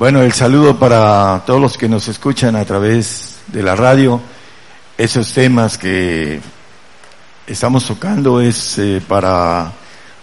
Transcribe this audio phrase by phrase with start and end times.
[0.00, 4.18] Bueno, el saludo para todos los que nos escuchan a través de la radio.
[4.96, 6.40] Esos temas que
[7.46, 9.70] estamos tocando es eh, para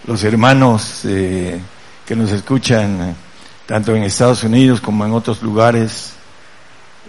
[0.07, 1.59] los hermanos eh,
[2.07, 3.15] que nos escuchan
[3.67, 6.13] tanto en Estados Unidos como en otros lugares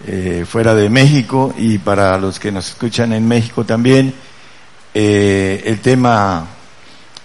[0.06, 4.12] eh, fuera de México y para los que nos escuchan en México también.
[4.92, 6.44] el tema,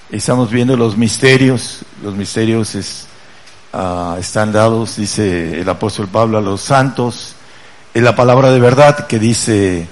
[0.10, 3.08] estamos viendo los misterios, los misterios es,
[3.76, 7.34] Ah, están dados, dice el apóstol Pablo, a los santos,
[7.96, 9.88] en la palabra de verdad que dice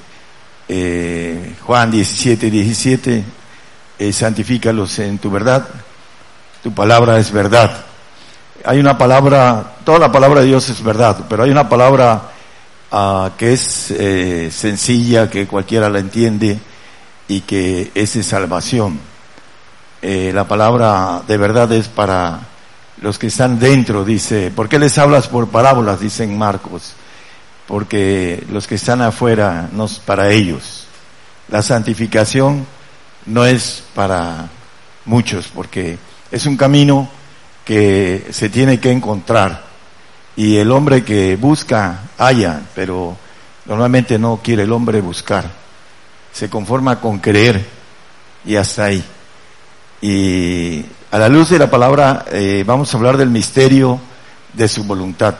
[0.67, 3.23] eh, Juan 17, 17,
[3.97, 5.67] eh, santifícalos en tu verdad,
[6.61, 7.85] tu palabra es verdad.
[8.65, 12.29] Hay una palabra, toda la palabra de Dios es verdad, pero hay una palabra
[12.91, 16.59] ah, que es eh, sencilla, que cualquiera la entiende
[17.27, 18.99] y que es de salvación.
[20.03, 22.50] Eh, la palabra de verdad es para
[22.99, 25.99] los que están dentro, dice, ¿por qué les hablas por parábolas?
[25.99, 26.93] Dicen Marcos,
[27.67, 30.87] porque los que están afuera no es para ellos.
[31.47, 32.65] La santificación
[33.25, 34.49] no es para
[35.05, 35.97] muchos, porque
[36.31, 37.09] es un camino
[37.65, 39.63] que se tiene que encontrar.
[40.35, 43.17] Y el hombre que busca, haya, pero
[43.65, 45.49] normalmente no quiere el hombre buscar.
[46.31, 47.65] Se conforma con creer
[48.45, 49.03] y hasta ahí.
[50.01, 53.99] Y a la luz de la palabra eh, vamos a hablar del misterio
[54.53, 55.35] de su voluntad.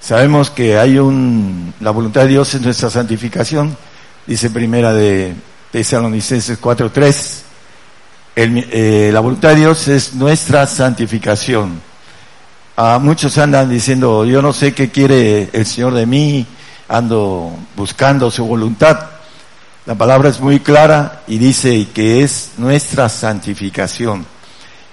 [0.00, 3.76] Sabemos que hay un, la voluntad de Dios es nuestra santificación,
[4.26, 5.32] dice primera de
[5.70, 7.40] Tesalonicenses 4.3.
[8.36, 11.80] Eh, la voluntad de Dios es nuestra santificación.
[13.00, 16.44] Muchos andan diciendo, yo no sé qué quiere el Señor de mí,
[16.88, 18.98] ando buscando su voluntad.
[19.86, 24.33] La palabra es muy clara y dice que es nuestra santificación.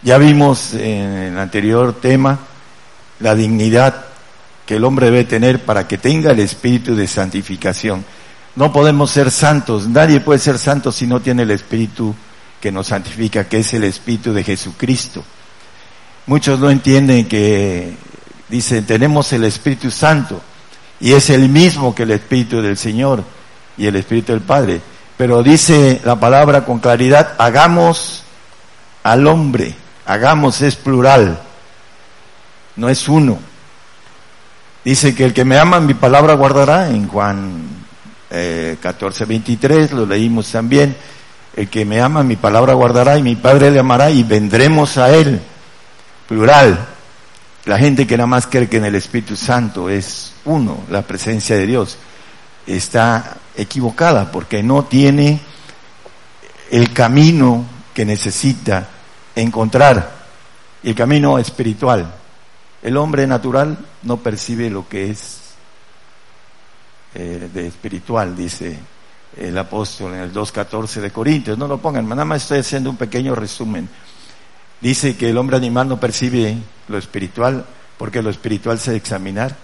[0.03, 2.39] Ya vimos en el anterior tema
[3.19, 4.05] la dignidad
[4.65, 8.03] que el hombre debe tener para que tenga el espíritu de santificación.
[8.55, 12.15] No podemos ser santos, nadie puede ser santo si no tiene el espíritu
[12.59, 15.23] que nos santifica, que es el espíritu de Jesucristo.
[16.25, 17.93] Muchos no entienden que
[18.49, 20.41] dicen, tenemos el Espíritu Santo
[20.99, 23.23] y es el mismo que el Espíritu del Señor
[23.77, 24.81] y el Espíritu del Padre.
[25.17, 28.23] Pero dice la palabra con claridad, hagamos
[29.03, 29.75] al hombre
[30.11, 31.39] hagamos es plural,
[32.75, 33.39] no es uno.
[34.83, 37.61] Dice que el que me ama mi palabra guardará en Juan
[38.29, 40.95] eh, 14, 23, lo leímos también.
[41.55, 45.13] El que me ama mi palabra guardará y mi Padre le amará y vendremos a
[45.13, 45.41] él.
[46.27, 46.87] Plural.
[47.65, 51.55] La gente que nada más cree que en el Espíritu Santo es uno, la presencia
[51.55, 51.97] de Dios,
[52.65, 55.39] está equivocada porque no tiene
[56.71, 58.87] el camino que necesita
[59.35, 60.11] encontrar
[60.83, 62.11] el camino espiritual.
[62.81, 65.41] El hombre natural no percibe lo que es
[67.13, 68.79] eh, de espiritual, dice
[69.37, 71.57] el apóstol en el 2.14 de Corintios.
[71.57, 73.87] No lo pongan, nada más estoy haciendo un pequeño resumen.
[74.79, 77.65] Dice que el hombre animal no percibe lo espiritual
[77.97, 79.55] porque lo espiritual se examinar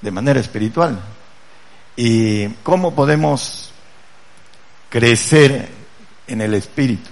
[0.00, 0.98] de manera espiritual.
[1.96, 3.70] ¿Y cómo podemos
[4.88, 5.68] crecer
[6.26, 7.11] en el espíritu?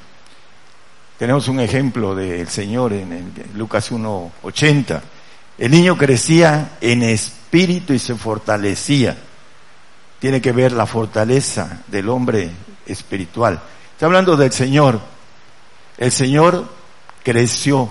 [1.20, 5.03] Tenemos un ejemplo del Señor en, Lucas 1.80.
[5.58, 9.19] El niño crecía en espíritu y se fortalecía.
[10.19, 12.50] Tiene que ver la fortaleza del hombre
[12.86, 13.60] espiritual.
[13.92, 14.98] Está hablando del Señor.
[15.98, 16.66] El Señor
[17.22, 17.91] creció.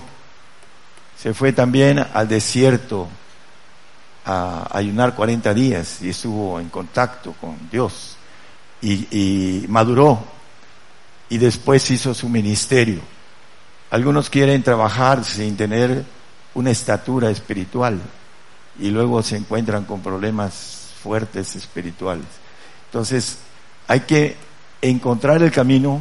[1.16, 3.06] Se fue también al desierto
[4.24, 8.16] a ayunar 40 días y estuvo en contacto con Dios
[8.82, 10.18] y maduró
[11.28, 13.19] y después hizo su ministerio.
[13.90, 16.04] Algunos quieren trabajar sin tener
[16.54, 18.00] una estatura espiritual
[18.78, 22.26] y luego se encuentran con problemas fuertes espirituales.
[22.86, 23.38] Entonces,
[23.88, 24.36] hay que
[24.80, 26.00] encontrar el camino,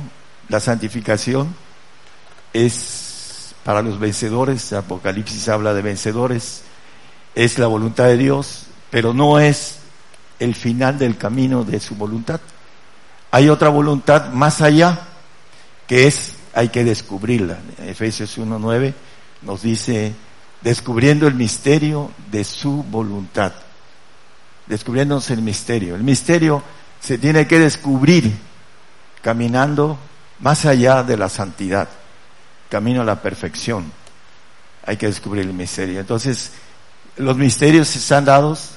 [0.49, 1.55] la santificación
[2.53, 6.63] es para los vencedores, Apocalipsis habla de vencedores,
[7.35, 9.79] es la voluntad de Dios, pero no es
[10.39, 12.39] el final del camino de su voluntad.
[13.31, 14.99] Hay otra voluntad más allá,
[15.87, 17.57] que es hay que descubrirla.
[17.85, 18.93] Efesios 1.9
[19.43, 20.13] nos dice,
[20.59, 23.53] descubriendo el misterio de su voluntad.
[24.67, 25.95] Descubriéndose el misterio.
[25.95, 26.61] El misterio
[26.99, 28.33] se tiene que descubrir
[29.21, 29.97] caminando
[30.39, 31.87] más allá de la santidad,
[32.67, 33.93] camino a la perfección.
[34.85, 36.01] Hay que descubrir el misterio.
[36.01, 36.51] Entonces,
[37.15, 38.71] los misterios están dados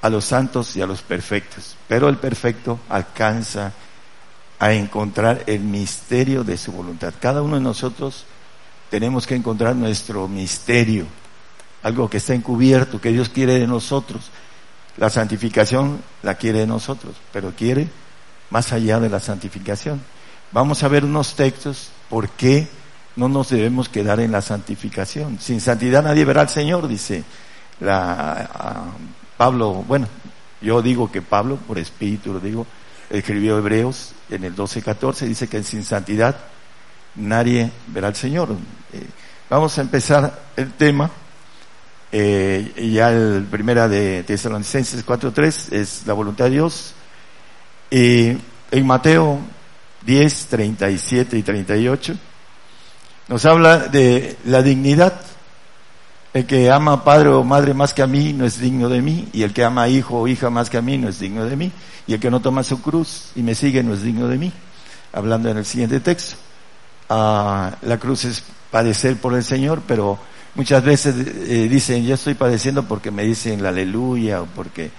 [0.00, 3.72] a los santos y a los perfectos, pero el perfecto alcanza
[4.58, 7.12] a encontrar el misterio de su voluntad.
[7.20, 8.24] Cada uno de nosotros
[8.90, 11.06] tenemos que encontrar nuestro misterio.
[11.82, 14.30] algo que está encubierto, que Dios quiere de nosotros.
[14.96, 17.88] La santificación la quiere de nosotros, pero quiere
[18.50, 20.00] más allá de la santificación.
[20.50, 22.66] Vamos a ver unos textos por qué
[23.14, 25.38] no nos debemos quedar en la santificación.
[25.38, 27.22] Sin santidad nadie verá al Señor, dice
[27.78, 28.84] la,
[29.36, 30.08] Pablo, bueno,
[30.60, 32.66] yo digo que Pablo, por espíritu lo digo,
[33.10, 36.36] escribió Hebreos en el 12-14, dice que sin santidad
[37.14, 38.50] nadie verá al Señor.
[38.92, 39.06] Eh,
[39.48, 41.10] vamos a empezar el tema.
[42.12, 46.94] Eh, ya el primera de Tesalonicenses 4.3 es la voluntad de Dios.
[47.90, 48.36] Y
[48.70, 49.38] en Mateo
[50.04, 52.16] 10, 37 y 38
[53.28, 55.20] nos habla de la dignidad.
[56.36, 59.26] El que ama padre o madre más que a mí no es digno de mí,
[59.32, 61.56] y el que ama hijo o hija más que a mí no es digno de
[61.56, 61.72] mí,
[62.06, 64.52] y el que no toma su cruz y me sigue no es digno de mí.
[65.14, 66.36] Hablando en el siguiente texto.
[67.08, 70.18] Ah, la cruz es padecer por el Señor, pero
[70.56, 74.90] muchas veces eh, dicen, yo estoy padeciendo porque me dicen la aleluya o porque...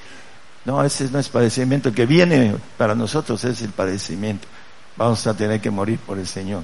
[0.65, 1.89] No, ese no es padecimiento.
[1.89, 4.47] El que viene para nosotros es el padecimiento.
[4.95, 6.63] Vamos a tener que morir por el Señor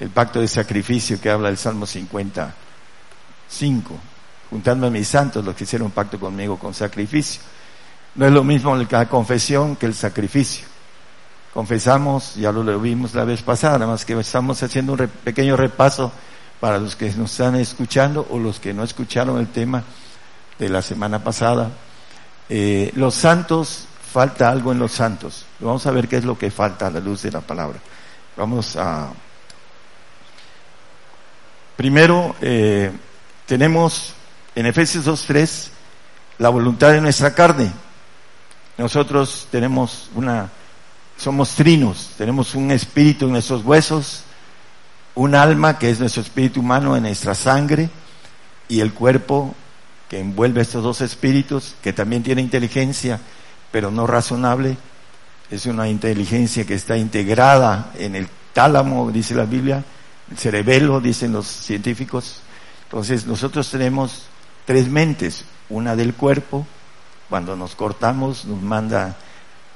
[0.00, 1.84] el pacto de sacrificio que habla el Salmo
[3.50, 3.98] 55,
[4.48, 7.42] juntando a mis santos los que hicieron un pacto conmigo con sacrificio.
[8.14, 10.66] No es lo mismo la confesión que el sacrificio.
[11.52, 16.12] Confesamos, ya lo vimos la vez pasada, nada más que estamos haciendo un pequeño repaso
[16.60, 19.82] para los que nos están escuchando o los que no escucharon el tema
[20.58, 21.70] de la semana pasada.
[22.48, 25.44] Eh, los santos, falta algo en los santos.
[25.58, 27.78] Vamos a ver qué es lo que falta a la luz de la palabra.
[28.36, 29.10] Vamos a
[31.80, 32.92] Primero, eh,
[33.50, 34.12] tenemos
[34.54, 35.70] en Efesios 2.3
[36.38, 37.72] la voluntad de nuestra carne.
[38.78, 40.48] Nosotros tenemos una,
[41.16, 44.22] somos trinos, tenemos un espíritu en nuestros huesos,
[45.16, 47.90] un alma que es nuestro espíritu humano en nuestra sangre
[48.68, 49.52] y el cuerpo
[50.08, 53.18] que envuelve estos dos espíritus, que también tiene inteligencia,
[53.72, 54.76] pero no razonable.
[55.50, 59.82] Es una inteligencia que está integrada en el tálamo, dice la Biblia,
[60.36, 62.42] cerebelo, dicen los científicos.
[62.90, 64.24] Entonces nosotros tenemos
[64.64, 66.66] tres mentes, una del cuerpo,
[67.28, 69.16] cuando nos cortamos nos manda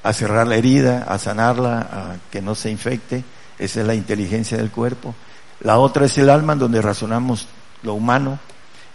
[0.03, 3.23] a cerrar la herida, a sanarla, a que no se infecte,
[3.57, 5.15] esa es la inteligencia del cuerpo.
[5.61, 7.47] La otra es el alma, en donde razonamos
[7.81, 8.37] lo humano,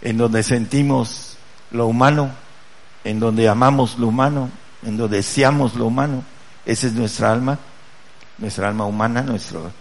[0.01, 1.37] en donde sentimos
[1.71, 2.29] lo humano,
[3.03, 4.51] en donde amamos lo humano,
[4.83, 6.23] en donde deseamos lo humano.
[6.65, 7.57] Esa es nuestra alma,
[8.37, 9.71] nuestra alma humana, nuestro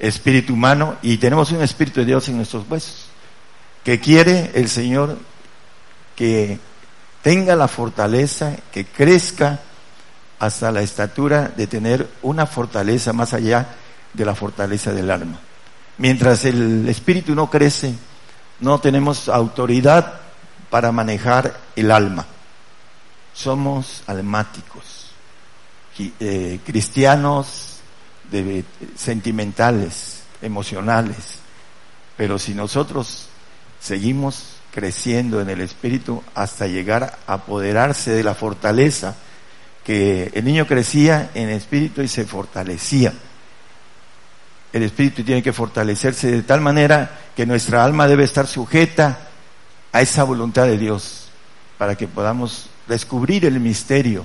[0.00, 3.09] espíritu humano y tenemos un espíritu de Dios en nuestros huesos,
[3.84, 5.18] que quiere el Señor
[6.16, 6.58] que
[7.22, 9.60] tenga la fortaleza, que crezca
[10.38, 13.68] hasta la estatura de tener una fortaleza más allá
[14.12, 15.38] de la fortaleza del alma.
[15.98, 17.94] Mientras el espíritu no crece,
[18.60, 20.20] no tenemos autoridad
[20.70, 22.26] para manejar el alma.
[23.34, 25.10] Somos almáticos,
[25.98, 27.80] eh, cristianos
[28.30, 28.64] de,
[28.96, 31.38] sentimentales, emocionales.
[32.16, 33.28] Pero si nosotros
[33.80, 39.16] seguimos creciendo en el espíritu hasta llegar a apoderarse de la fortaleza,
[39.84, 43.12] que el niño crecía en espíritu y se fortalecía.
[44.72, 49.18] El espíritu tiene que fortalecerse de tal manera que nuestra alma debe estar sujeta
[49.90, 51.28] a esa voluntad de Dios
[51.78, 54.24] para que podamos descubrir el misterio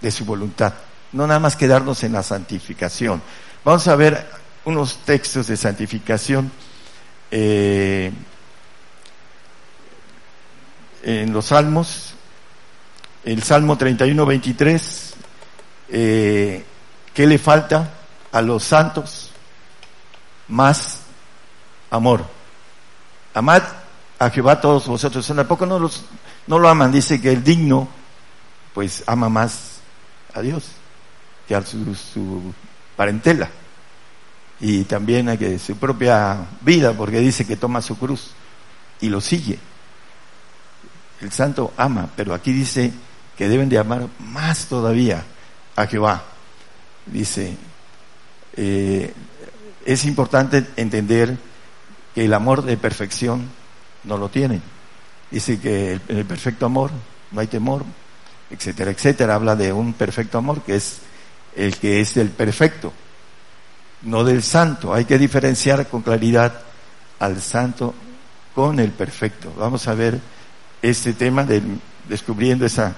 [0.00, 0.72] de su voluntad
[1.12, 3.22] no nada más quedarnos en la santificación.
[3.64, 4.26] Vamos a ver
[4.64, 6.50] unos textos de santificación
[7.30, 8.12] eh,
[11.06, 12.14] en los salmos.
[13.24, 15.14] El Salmo 31, 23,
[15.88, 16.64] eh,
[17.14, 17.94] ¿qué le falta
[18.32, 19.30] a los santos?
[20.48, 21.02] Más
[21.90, 22.26] amor.
[23.34, 23.62] Amad
[24.18, 25.30] a Jehová todos vosotros.
[25.30, 26.04] ¿A poco no, los,
[26.48, 26.90] no lo aman?
[26.90, 27.88] Dice que el digno,
[28.74, 29.78] pues ama más
[30.34, 30.64] a Dios
[31.46, 32.52] que a su,
[32.96, 33.48] parentela
[34.58, 38.32] y también a que su propia vida, porque dice que toma su cruz
[39.00, 39.58] y lo sigue.
[41.20, 42.92] El santo ama, pero aquí dice
[43.36, 45.22] que deben de amar más todavía
[45.74, 46.22] a Jehová.
[47.06, 47.56] Dice,
[48.56, 49.12] eh,
[49.84, 51.36] es importante entender
[52.14, 53.48] que el amor de perfección
[54.04, 54.62] no lo tienen.
[55.30, 56.90] Dice que en el perfecto amor
[57.30, 57.84] no hay temor,
[58.50, 59.34] etcétera, etcétera.
[59.34, 60.98] Habla de un perfecto amor que es
[61.54, 62.92] el que es el perfecto,
[64.02, 64.92] no del santo.
[64.92, 66.60] Hay que diferenciar con claridad
[67.18, 67.94] al santo
[68.54, 69.52] con el perfecto.
[69.58, 70.20] Vamos a ver
[70.90, 71.62] este tema de
[72.08, 72.94] descubriendo esa,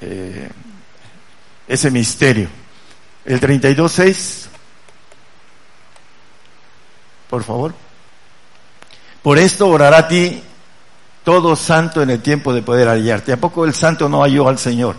[0.00, 0.48] eh,
[1.66, 2.48] ese misterio.
[3.24, 4.46] El 32.6,
[7.28, 7.74] por favor.
[9.22, 10.42] Por esto orará a ti
[11.24, 13.32] todo santo en el tiempo de poder hallarte.
[13.32, 14.96] ¿A poco el santo no halló al Señor?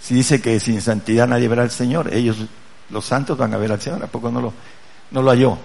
[0.00, 2.38] Si dice que sin santidad nadie verá al Señor, ellos,
[2.88, 4.02] los santos, van a ver al Señor.
[4.02, 4.54] ¿A poco no lo,
[5.10, 5.58] no lo halló?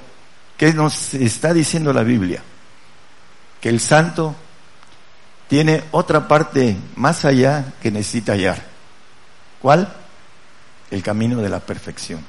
[0.57, 2.43] ¿Qué nos está diciendo la Biblia?
[3.61, 4.35] Que el santo
[5.53, 8.65] tiene otra parte más allá que necesita hallar.
[9.61, 9.93] ¿Cuál?
[10.89, 12.21] El camino de la perfección.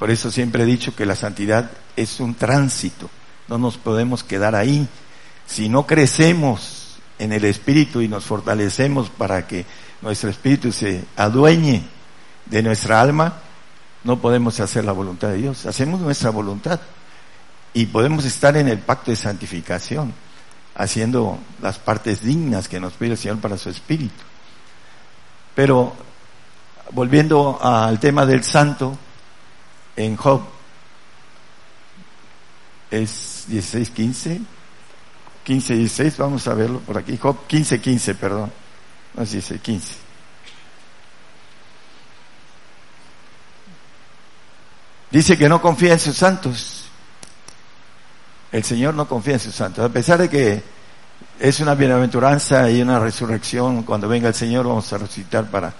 [0.00, 3.08] Por eso siempre he dicho que la santidad es un tránsito.
[3.46, 4.88] No nos podemos quedar ahí.
[5.46, 9.64] Si no crecemos en el espíritu y nos fortalecemos para que
[10.00, 11.84] nuestro espíritu se adueñe
[12.46, 13.34] de nuestra alma,
[14.02, 15.66] no podemos hacer la voluntad de Dios.
[15.66, 16.80] Hacemos nuestra voluntad
[17.72, 20.12] y podemos estar en el pacto de santificación,
[20.74, 24.22] haciendo las partes dignas que nos pide el Señor para su espíritu.
[25.54, 25.92] Pero
[26.92, 28.96] volviendo al tema del santo,
[29.96, 30.42] en Job
[32.90, 34.40] es 16, 15,
[35.44, 38.52] 15, 16, vamos a verlo por aquí, Job 15, 15, perdón,
[39.14, 39.94] no es 16, 15.
[45.10, 46.86] Dice que no confía en sus santos.
[48.52, 49.84] El Señor no confía en sus santos.
[49.84, 50.62] A pesar de que
[51.40, 55.72] es una bienaventuranza y una resurrección, cuando venga el Señor vamos a resucitar para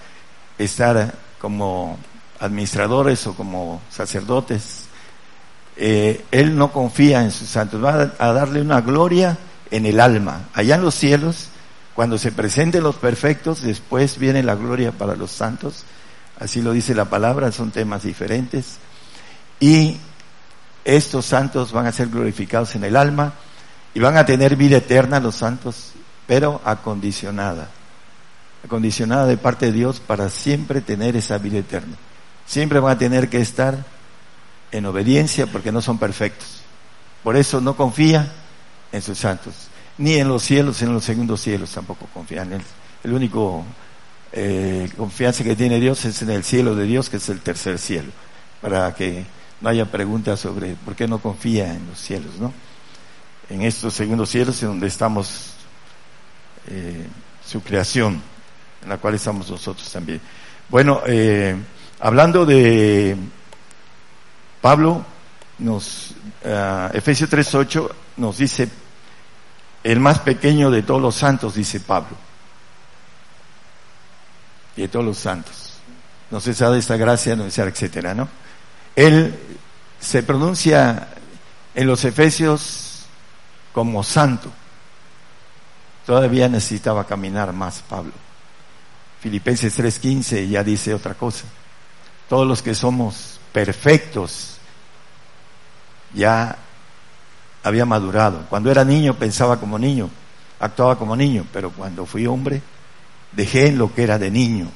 [0.58, 1.98] estar como
[2.40, 4.84] administradores o como sacerdotes.
[5.76, 9.38] Eh, él no confía en sus santos, va a, darle una gloria
[9.70, 10.48] en el alma.
[10.52, 11.48] Allá en los cielos,
[11.94, 15.84] cuando se presenten los perfectos, después viene la gloria para los santos.
[16.38, 18.78] Así lo dice la palabra, son temas diferentes.
[19.60, 19.96] Y
[20.84, 23.34] estos santos van a ser glorificados en el alma
[23.94, 25.92] y van a tener vida eterna los santos,
[26.26, 27.68] pero acondicionada.
[28.64, 31.96] Acondicionada de parte de Dios para siempre tener esa vida eterna.
[32.46, 33.84] Siempre van a tener que estar
[34.70, 36.62] en obediencia porque no son perfectos.
[37.22, 38.32] Por eso no confía
[38.90, 39.54] en sus santos.
[39.98, 42.66] Ni en los cielos, ni en los segundos cielos tampoco confían en él.
[43.04, 43.64] El único
[44.32, 47.78] eh, confianza que tiene Dios es en el cielo de Dios, que es el tercer
[47.78, 48.10] cielo.
[48.60, 49.24] Para que
[49.62, 52.52] no haya preguntas sobre por qué no confía en los cielos, ¿no?
[53.48, 55.54] En estos segundos cielos en donde estamos,
[56.66, 57.06] eh,
[57.46, 58.20] su creación,
[58.82, 60.20] en la cual estamos nosotros también.
[60.68, 61.56] Bueno, eh,
[62.00, 63.16] hablando de
[64.60, 65.04] Pablo,
[65.58, 66.12] nos,
[66.44, 68.68] uh, Efesios 3.8 nos dice,
[69.84, 72.16] el más pequeño de todos los santos, dice Pablo,
[74.76, 75.74] y de todos los santos.
[76.30, 78.28] No se sabe esta gracia, no se etcétera, ¿no?
[78.96, 79.34] Él
[80.02, 81.08] se pronuncia
[81.74, 83.06] en los Efesios
[83.72, 84.50] como santo.
[86.04, 88.12] Todavía necesitaba caminar más Pablo.
[89.20, 91.44] Filipenses 3:15 ya dice otra cosa.
[92.28, 94.56] Todos los que somos perfectos
[96.12, 96.56] ya
[97.62, 98.44] había madurado.
[98.50, 100.10] Cuando era niño pensaba como niño,
[100.58, 102.60] actuaba como niño, pero cuando fui hombre
[103.30, 104.68] dejé lo que era de niño.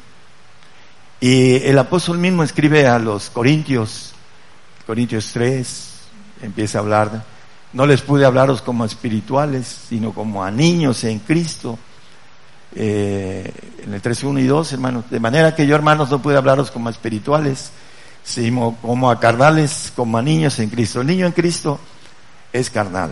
[1.18, 4.14] Y el apóstol mismo escribe a los Corintios
[4.87, 5.90] Corintios 3
[6.43, 7.25] empieza a hablar,
[7.73, 11.76] no les pude hablaros como espirituales, sino como a niños en Cristo.
[12.73, 13.52] Eh,
[13.83, 16.71] en el 3, 1 y 2, hermanos, de manera que yo, hermanos, no pude hablaros
[16.71, 17.73] como espirituales,
[18.23, 21.00] sino como a carnales, como a niños en Cristo.
[21.00, 21.81] El niño en Cristo
[22.52, 23.11] es carnal.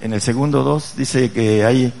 [0.00, 1.92] En el segundo 2 dice que hay,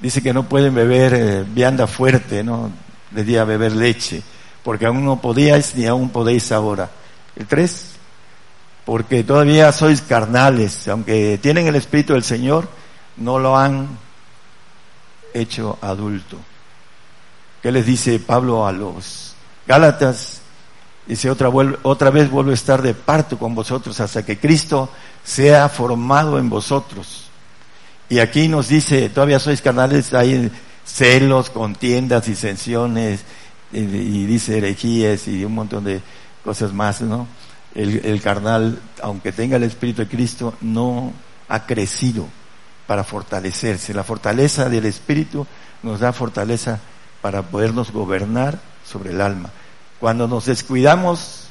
[0.00, 2.70] dice que no pueden beber eh, vianda fuerte, ¿no?
[3.12, 4.22] Le di a beber leche
[4.64, 6.90] porque aún no podíais ni aún podéis ahora.
[7.36, 7.92] El tres,
[8.84, 12.68] porque todavía sois carnales, aunque tienen el Espíritu del Señor,
[13.18, 13.98] no lo han
[15.34, 16.38] hecho adulto.
[17.62, 19.34] ¿Qué les dice Pablo a los
[19.66, 20.40] Gálatas?
[21.06, 21.50] Dice otra,
[21.82, 24.88] otra vez vuelvo a estar de parto con vosotros hasta que Cristo
[25.22, 27.28] sea formado en vosotros.
[28.08, 30.50] Y aquí nos dice, todavía sois carnales, hay
[30.84, 33.20] celos, contiendas, disensiones,
[33.74, 36.00] y, dice herejías y un montón de
[36.44, 37.26] cosas más, ¿no?
[37.74, 41.12] El, el carnal, aunque tenga el Espíritu de Cristo, no
[41.48, 42.26] ha crecido
[42.86, 43.94] para fortalecerse.
[43.94, 45.46] La fortaleza del Espíritu
[45.82, 46.80] nos da fortaleza
[47.20, 49.50] para podernos gobernar sobre el alma.
[49.98, 51.46] Cuando nos descuidamos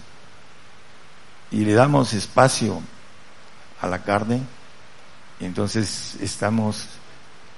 [1.51, 2.81] y le damos espacio
[3.81, 4.41] a la carne,
[5.39, 6.87] entonces estamos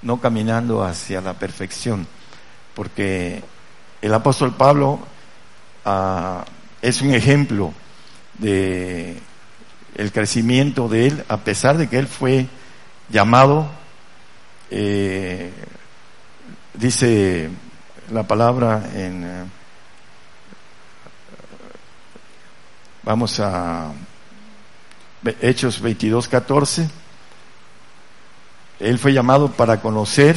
[0.02, 2.06] no caminando hacia la perfección,
[2.74, 3.42] porque
[4.02, 5.00] el apóstol Pablo
[5.84, 6.44] ah,
[6.82, 7.72] es un ejemplo
[8.38, 9.20] de
[9.96, 12.46] el crecimiento de él, a pesar de que él fue
[13.08, 13.70] llamado,
[14.70, 15.52] eh,
[16.74, 17.48] dice
[18.12, 19.44] la palabra en, eh,
[23.02, 23.92] vamos a
[25.40, 26.88] Hechos 22, 14,
[28.78, 30.36] Él fue llamado para conocer,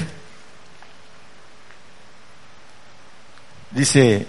[3.71, 4.27] dice,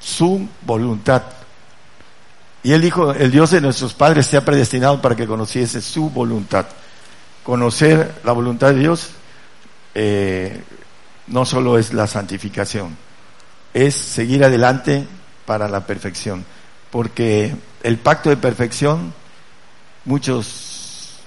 [0.00, 1.22] su voluntad.
[2.62, 6.10] Y él dijo, el Dios de nuestros padres se ha predestinado para que conociese su
[6.10, 6.66] voluntad.
[7.42, 9.10] Conocer la voluntad de Dios
[9.94, 10.62] eh,
[11.28, 12.96] no solo es la santificación,
[13.72, 15.06] es seguir adelante
[15.44, 16.44] para la perfección.
[16.90, 19.14] Porque el pacto de perfección,
[20.04, 21.20] muchos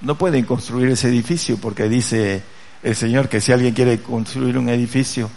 [0.00, 2.42] no pueden construir ese edificio porque dice
[2.82, 5.30] el Señor que si alguien quiere construir un edificio,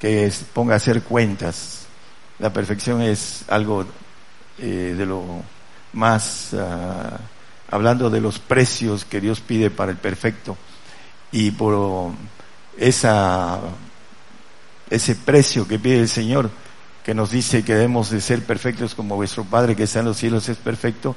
[0.00, 1.86] que ponga a hacer cuentas.
[2.38, 3.84] La perfección es algo
[4.58, 5.42] eh, de lo
[5.92, 7.18] más, ah,
[7.70, 10.56] hablando de los precios que Dios pide para el perfecto.
[11.30, 12.12] Y por
[12.78, 13.60] esa,
[14.88, 16.50] ese precio que pide el Señor,
[17.04, 20.16] que nos dice que debemos de ser perfectos como vuestro Padre que está en los
[20.16, 21.14] cielos es perfecto,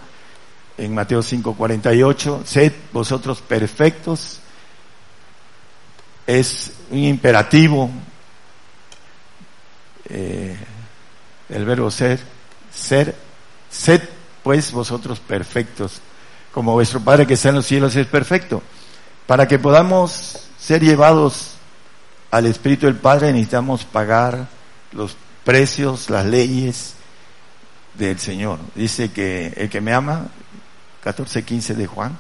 [0.78, 4.40] en Mateo 5:48, sed vosotros perfectos,
[6.26, 7.90] es un imperativo,
[10.14, 10.56] eh,
[11.50, 12.20] el verbo ser,
[12.74, 13.16] ser
[13.74, 14.02] Sed
[14.44, 16.00] pues vosotros perfectos,
[16.52, 18.62] como vuestro Padre que está en los cielos es perfecto.
[19.26, 21.56] Para que podamos ser llevados
[22.30, 24.48] al Espíritu del Padre necesitamos pagar
[24.92, 26.94] los precios, las leyes
[27.96, 28.60] del Señor.
[28.76, 30.28] Dice que el que me ama,
[31.04, 32.18] 14.15 de Juan,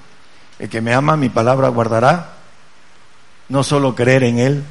[0.57, 2.33] el que me ama mi palabra guardará,
[3.49, 4.63] no solo creer en Él,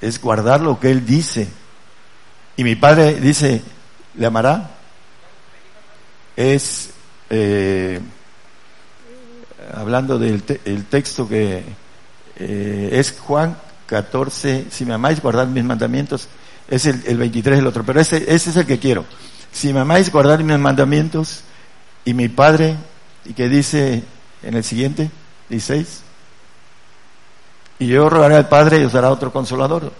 [0.00, 1.48] es guardar lo que Él dice.
[2.56, 3.62] Y mi Padre dice,
[4.14, 4.74] ¿le amará?
[6.36, 6.90] es,
[7.30, 8.00] eh,
[9.72, 11.62] hablando del el texto que
[12.36, 13.56] eh, es Juan
[13.86, 16.28] 14, si me amáis, guardad mis mandamientos,
[16.68, 19.04] es el, el 23 el otro, pero ese, ese es el que quiero.
[19.52, 21.42] Si me amáis, guardad mis mandamientos,
[22.04, 22.76] y mi Padre,
[23.24, 24.02] y que dice
[24.42, 25.10] en el siguiente,
[25.48, 26.02] 16,
[27.78, 29.92] y yo rogaré al Padre y os dará otro consolador.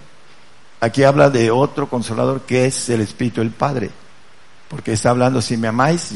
[0.85, 3.91] Aquí habla de otro consolador que es el Espíritu del Padre
[4.75, 6.11] porque está hablando, si me amáis,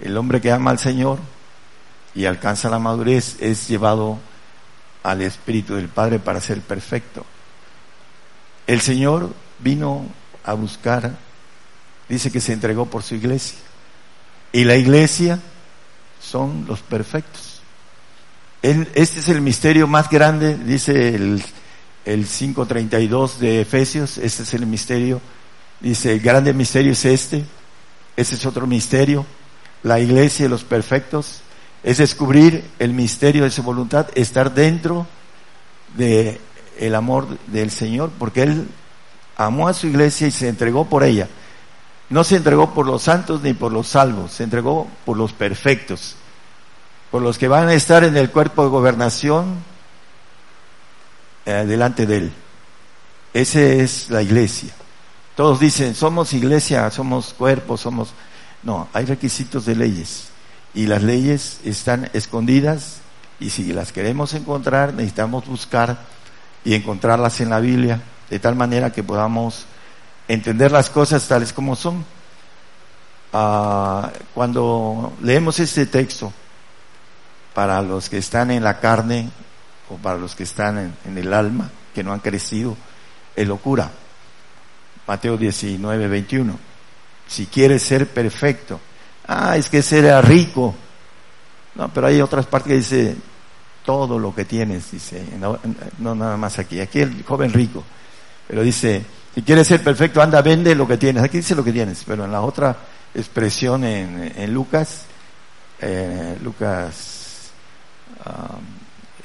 [0.00, 1.20] el hombre que ama al Señor
[2.12, 4.18] y alcanza la madurez es llevado
[5.04, 7.24] al Espíritu del Padre para ser perfecto.
[8.66, 10.06] El Señor vino
[10.42, 11.16] a buscar,
[12.08, 13.58] dice que se entregó por su iglesia.
[14.50, 15.38] Y la iglesia
[16.20, 17.62] son los perfectos.
[18.60, 21.44] este es el misterio más grande, dice el,
[22.08, 25.20] el 5.32 de Efesios, este es el misterio,
[25.80, 27.44] dice, el grande misterio es este,
[28.16, 29.26] ese es otro misterio.
[29.82, 31.42] La iglesia de los perfectos
[31.82, 35.06] es descubrir el misterio de su voluntad, estar dentro
[35.98, 36.40] de
[36.96, 38.68] amor del Señor, porque Él
[39.36, 41.28] amó a su iglesia y se entregó por ella.
[42.08, 46.16] No se entregó por los santos ni por los salvos, se entregó por los perfectos,
[47.10, 49.67] por los que van a estar en el cuerpo de gobernación
[51.48, 52.32] eh, delante de Él.
[53.32, 54.68] Esa es la iglesia.
[55.34, 58.12] Todos dicen, somos iglesia, somos cuerpo, somos...
[58.62, 60.28] No, hay requisitos de leyes.
[60.74, 62.98] Y las leyes están escondidas
[63.40, 65.96] y si las queremos encontrar, necesitamos buscar
[66.66, 69.64] y encontrarlas en la Biblia, de tal manera que podamos
[70.28, 72.04] entender las cosas tales como son.
[73.32, 76.30] Ah, cuando leemos este texto,
[77.54, 79.30] para los que están en la carne
[79.90, 82.76] o para los que están en, el alma, que no han crecido,
[83.34, 83.90] es locura.
[85.06, 86.58] Mateo 19, 21.
[87.26, 88.80] Si quieres ser perfecto.
[89.26, 90.74] Ah, es que será rico.
[91.74, 93.16] No, pero hay otras partes que dice
[93.84, 95.24] todo lo que tienes, dice,
[95.98, 96.80] no, nada más aquí.
[96.80, 97.84] Aquí el joven rico.
[98.46, 101.22] Pero dice, si quieres ser perfecto, anda, vende lo que tienes.
[101.22, 102.76] Aquí dice lo que tienes, pero en la otra
[103.14, 105.04] expresión en, en Lucas,
[105.80, 107.50] eh, Lucas
[108.26, 108.64] um,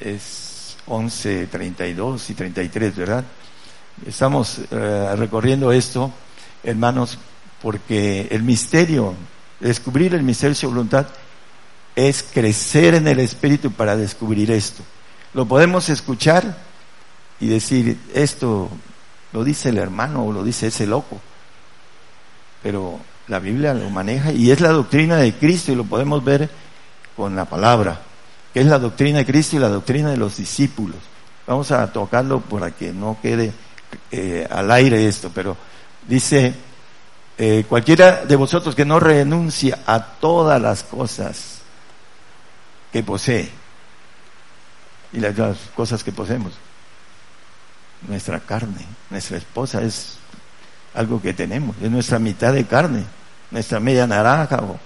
[0.00, 0.43] es
[0.86, 3.24] 11, 32 y 33, ¿verdad?
[4.06, 6.12] Estamos eh, recorriendo esto,
[6.62, 7.18] hermanos,
[7.62, 9.14] porque el misterio,
[9.60, 11.06] descubrir el misterio de su voluntad,
[11.96, 14.82] es crecer en el Espíritu para descubrir esto.
[15.32, 16.56] Lo podemos escuchar
[17.40, 18.68] y decir, esto
[19.32, 21.20] lo dice el hermano o lo dice ese loco,
[22.62, 26.50] pero la Biblia lo maneja y es la doctrina de Cristo y lo podemos ver
[27.16, 28.00] con la palabra,
[28.54, 30.98] que es la doctrina de Cristo y la doctrina de los discípulos.
[31.44, 33.52] Vamos a tocarlo para que no quede
[34.12, 35.56] eh, al aire esto, pero
[36.06, 36.54] dice,
[37.36, 41.62] eh, cualquiera de vosotros que no renuncia a todas las cosas
[42.92, 43.50] que posee,
[45.12, 45.34] y las,
[45.74, 46.52] cosas que poseemos,
[48.06, 50.16] nuestra carne, nuestra esposa es
[50.94, 53.04] algo que tenemos, es nuestra mitad de carne,
[53.50, 54.78] nuestra media naranja o,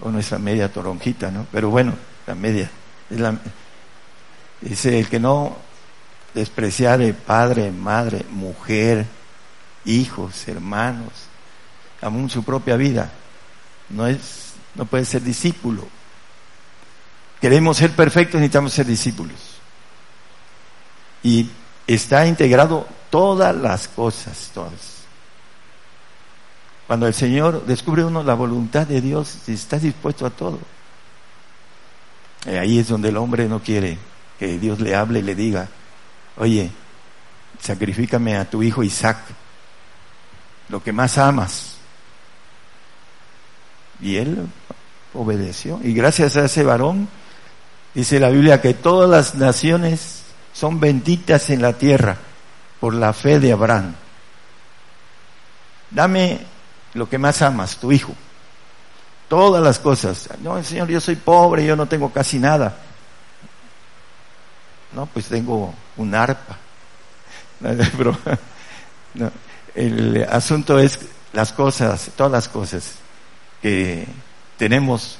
[0.00, 1.46] o nuestra media toronjita, ¿no?
[1.52, 1.92] Pero bueno,
[2.34, 2.70] media,
[3.10, 3.38] la,
[4.60, 5.56] Dice, el que no
[6.34, 9.06] despreciare padre, madre, mujer,
[9.84, 11.12] hijos, hermanos,
[12.02, 13.10] aún su propia vida,
[13.88, 15.88] no es, no puede ser discípulo.
[17.40, 19.38] Queremos ser perfectos, necesitamos ser discípulos.
[21.22, 21.48] Y
[21.86, 25.00] está integrado todas las cosas, todas.
[26.86, 30.58] Cuando el Señor descubre uno la voluntad de Dios, está dispuesto a todo.
[32.46, 33.98] Y ahí es donde el hombre no quiere
[34.38, 35.68] que Dios le hable y le diga,
[36.36, 36.70] oye,
[37.60, 39.18] sacrifícame a tu hijo Isaac,
[40.68, 41.76] lo que más amas.
[44.00, 44.46] Y él
[45.12, 45.80] obedeció.
[45.82, 47.08] Y gracias a ese varón,
[47.94, 50.22] dice la Biblia que todas las naciones
[50.54, 52.16] son benditas en la tierra
[52.80, 53.94] por la fe de Abraham.
[55.90, 56.40] Dame
[56.94, 58.14] lo que más amas, tu hijo.
[59.30, 60.28] Todas las cosas.
[60.42, 62.76] No, Señor, yo soy pobre, yo no tengo casi nada.
[64.92, 66.58] No, pues tengo un arpa.
[69.76, 70.98] el asunto es
[71.32, 72.94] las cosas, todas las cosas
[73.62, 74.04] que
[74.56, 75.18] tenemos,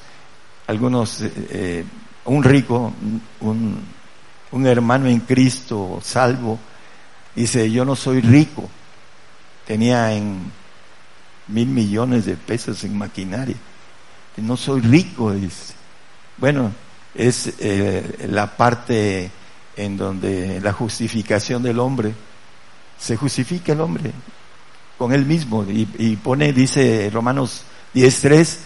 [0.67, 1.85] algunos, eh, eh,
[2.25, 2.93] un rico,
[3.39, 3.81] un,
[4.51, 6.59] un hermano en Cristo, salvo,
[7.37, 8.69] dice, yo no soy rico,
[9.69, 10.51] tenía en
[11.47, 13.57] mil millones de pesos en maquinaria,
[14.37, 15.75] no soy rico, dice.
[16.37, 16.73] Bueno,
[17.15, 19.31] es eh, la parte
[19.77, 22.15] en donde la justificación del hombre,
[22.99, 24.13] se justifica el hombre
[24.99, 27.63] con él mismo y, pone, dice Romanos
[27.95, 28.59] 10.3,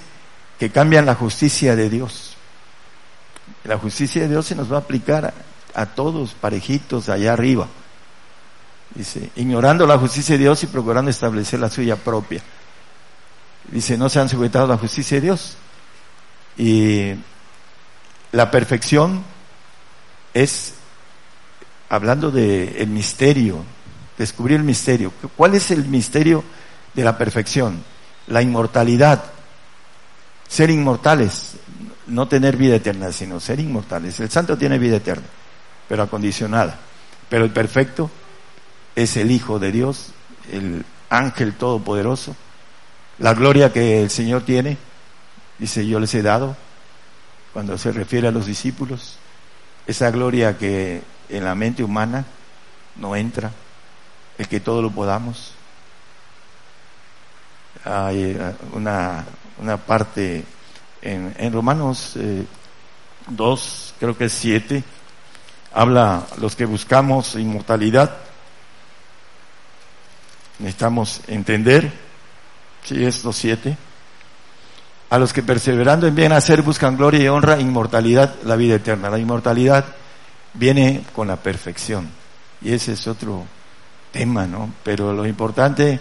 [0.59, 2.35] que cambian la justicia de Dios.
[3.63, 7.69] La justicia de Dios se nos va a aplicar a, a todos parejitos allá arriba.
[8.95, 12.43] Dice, ignorando la justicia de Dios y procurando establecer la suya propia.
[13.71, 15.57] Dice, no se han sujetado a la justicia de Dios.
[16.57, 17.15] Y
[18.33, 19.25] la perfección
[20.33, 20.75] es
[21.89, 23.65] hablando del el misterio,
[24.19, 25.13] descubrir el misterio.
[25.37, 26.45] ¿Cuál es el misterio
[26.95, 27.83] de la perfección?
[28.27, 29.25] La inmortalidad.
[30.49, 31.55] Ser inmortales,
[32.07, 34.21] no tener vida eterna, sino ser inmortales.
[34.21, 35.27] El santo tiene vida eterna,
[35.89, 36.79] pero acondicionada.
[37.29, 38.11] Pero el perfecto
[38.95, 40.13] es el Hijo de Dios,
[40.53, 42.37] el ángel todopoderoso.
[43.19, 44.77] La gloria que el Señor tiene,
[45.59, 46.57] dice, yo les he dado,
[47.53, 49.19] cuando se refiere a los discípulos,
[49.87, 52.25] esa gloria que en la mente humana
[52.97, 53.53] no entra,
[54.39, 55.53] el que todo lo podamos.
[57.85, 59.25] Hay eh, una,
[59.59, 60.45] una parte
[61.03, 62.19] en, en Romanos
[63.29, 64.83] 2, eh, creo que es 7,
[65.73, 68.17] habla los que buscamos inmortalidad.
[70.59, 71.93] Necesitamos entender,
[72.85, 73.77] si es 2.7,
[75.11, 79.11] a los que perseverando en bien hacer buscan gloria y honra, inmortalidad, la vida eterna.
[79.11, 79.85] La inmortalidad
[80.55, 82.09] viene con la perfección.
[82.63, 83.45] Y ese es otro
[84.13, 84.73] tema, ¿no?
[84.83, 86.01] Pero lo importante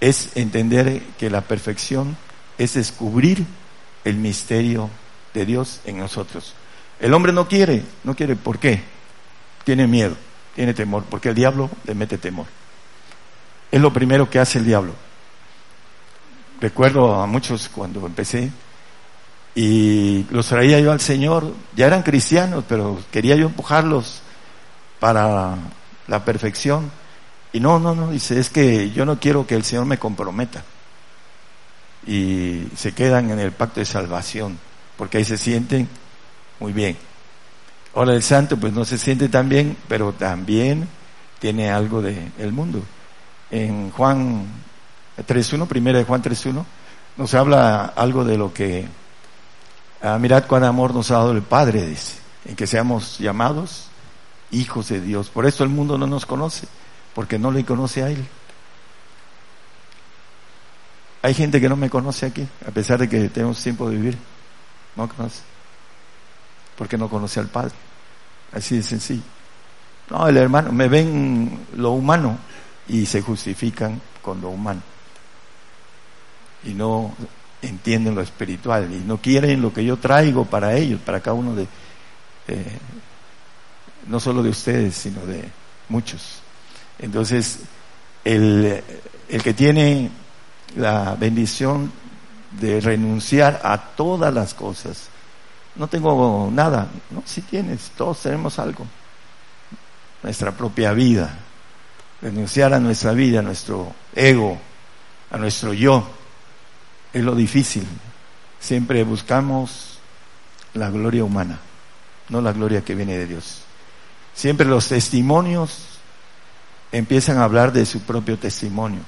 [0.00, 2.16] es entender que la perfección
[2.56, 3.44] es descubrir
[4.04, 4.90] el misterio
[5.34, 6.54] de Dios en nosotros.
[7.00, 8.82] El hombre no quiere, no quiere, ¿por qué?
[9.64, 10.16] Tiene miedo,
[10.54, 12.46] tiene temor, porque el diablo le mete temor.
[13.70, 14.94] Es lo primero que hace el diablo.
[16.60, 18.50] Recuerdo a muchos cuando empecé,
[19.54, 24.22] y los traía yo al Señor, ya eran cristianos, pero quería yo empujarlos
[25.00, 25.56] para
[26.06, 26.90] la perfección.
[27.52, 30.62] Y no, no, no, dice, es que yo no quiero que el Señor me comprometa.
[32.06, 34.58] Y se quedan en el pacto de salvación,
[34.96, 35.88] porque ahí se sienten
[36.60, 36.96] muy bien.
[37.94, 40.88] Ahora el santo pues no se siente tan bien, pero también
[41.40, 42.82] tiene algo del el mundo.
[43.50, 44.46] En Juan
[45.26, 46.64] 3.1, primera de Juan 3.1,
[47.16, 48.86] nos habla algo de lo que
[50.00, 53.88] Ah, mirad cuán amor nos ha dado el Padre, dice, en que seamos llamados
[54.50, 55.28] hijos de Dios.
[55.28, 56.68] Por eso el mundo no nos conoce,
[57.14, 58.24] porque no le conoce a Él.
[61.22, 64.18] Hay gente que no me conoce aquí, a pesar de que tenemos tiempo de vivir.
[64.94, 65.42] No conoce.
[66.76, 67.74] Porque no conoce al Padre.
[68.52, 69.22] Así de sencillo.
[70.10, 72.38] No, el hermano, me ven lo humano
[72.86, 74.80] y se justifican con lo humano.
[76.64, 77.14] Y no
[77.62, 81.54] entienden lo espiritual y no quieren lo que yo traigo para ellos, para cada uno
[81.54, 81.66] de,
[82.48, 82.78] eh,
[84.06, 85.44] no solo de ustedes, sino de
[85.88, 86.40] muchos.
[86.98, 87.60] Entonces,
[88.24, 88.82] el,
[89.28, 90.10] el que tiene
[90.76, 91.92] la bendición
[92.60, 95.08] de renunciar a todas las cosas,
[95.76, 98.86] no tengo nada, no, si tienes, todos tenemos algo,
[100.22, 101.38] nuestra propia vida,
[102.20, 104.58] renunciar a nuestra vida, a nuestro ego,
[105.30, 106.17] a nuestro yo,
[107.12, 107.86] es lo difícil.
[108.60, 109.98] Siempre buscamos
[110.74, 111.58] la gloria humana,
[112.28, 113.62] no la gloria que viene de Dios.
[114.34, 115.98] Siempre los testimonios
[116.92, 119.00] empiezan a hablar de su propio testimonio.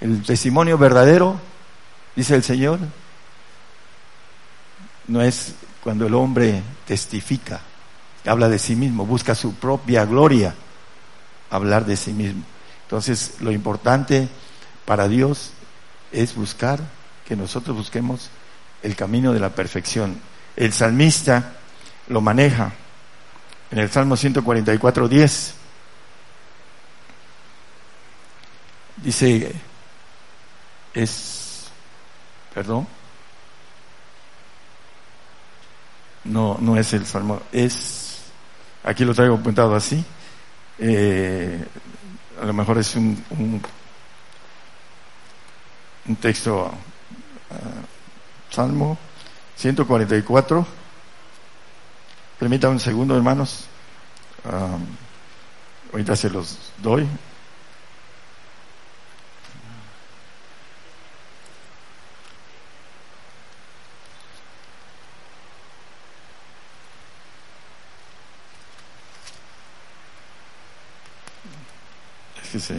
[0.00, 1.40] El testimonio verdadero,
[2.14, 2.78] dice el Señor,
[5.06, 7.60] no es cuando el hombre testifica,
[8.26, 10.54] habla de sí mismo, busca su propia gloria,
[11.50, 12.42] hablar de sí mismo.
[12.82, 14.28] Entonces, lo importante
[14.84, 15.52] para Dios
[16.12, 16.80] es buscar,
[17.28, 18.30] que nosotros busquemos
[18.82, 20.18] el camino de la perfección.
[20.56, 21.52] El salmista
[22.08, 22.72] lo maneja
[23.70, 25.54] en el Salmo 144, 10.
[28.96, 29.52] Dice,
[30.94, 31.68] es,
[32.54, 32.88] perdón,
[36.24, 38.22] no, no es el Salmo, es,
[38.82, 40.02] aquí lo traigo apuntado así,
[40.78, 41.64] eh,
[42.40, 43.62] a lo mejor es un, un,
[46.08, 46.72] un texto,
[47.50, 48.98] uh, Salmo
[49.56, 50.66] 144,
[52.38, 53.64] permítame un segundo hermanos,
[54.44, 54.86] um,
[55.92, 57.08] ahorita se los doy,
[72.52, 72.74] que se,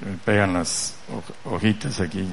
[0.00, 0.94] me pegan las
[1.44, 2.26] hojitas aquí.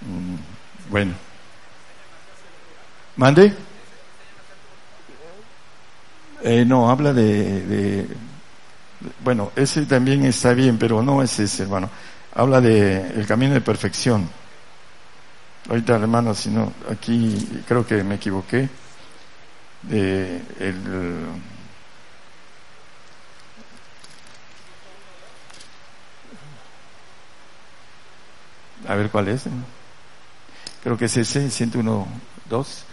[0.00, 0.36] Mm,
[0.90, 1.14] bueno.
[3.16, 3.54] ¿Mande?
[6.42, 8.06] Eh, no, habla de,
[9.22, 11.88] Bueno, ese también está bien, pero no es ese, hermano.
[12.34, 14.28] Habla de el camino de perfección.
[15.68, 18.68] Ahorita, hermano, si no, aquí creo que me equivoqué.
[19.82, 20.76] De el,
[28.88, 29.44] a ver cuál es.
[30.82, 32.06] Creo que es ese, 101,
[32.48, 32.84] 2.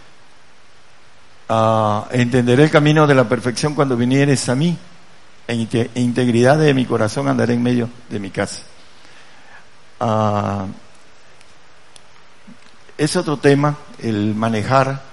[1.48, 4.78] Ah, entenderé el camino de la perfección cuando vinieres a mí.
[5.48, 8.62] En integridad de mi corazón andaré en medio de mi casa.
[9.98, 10.66] Ah,
[12.96, 15.09] es otro tema el manejar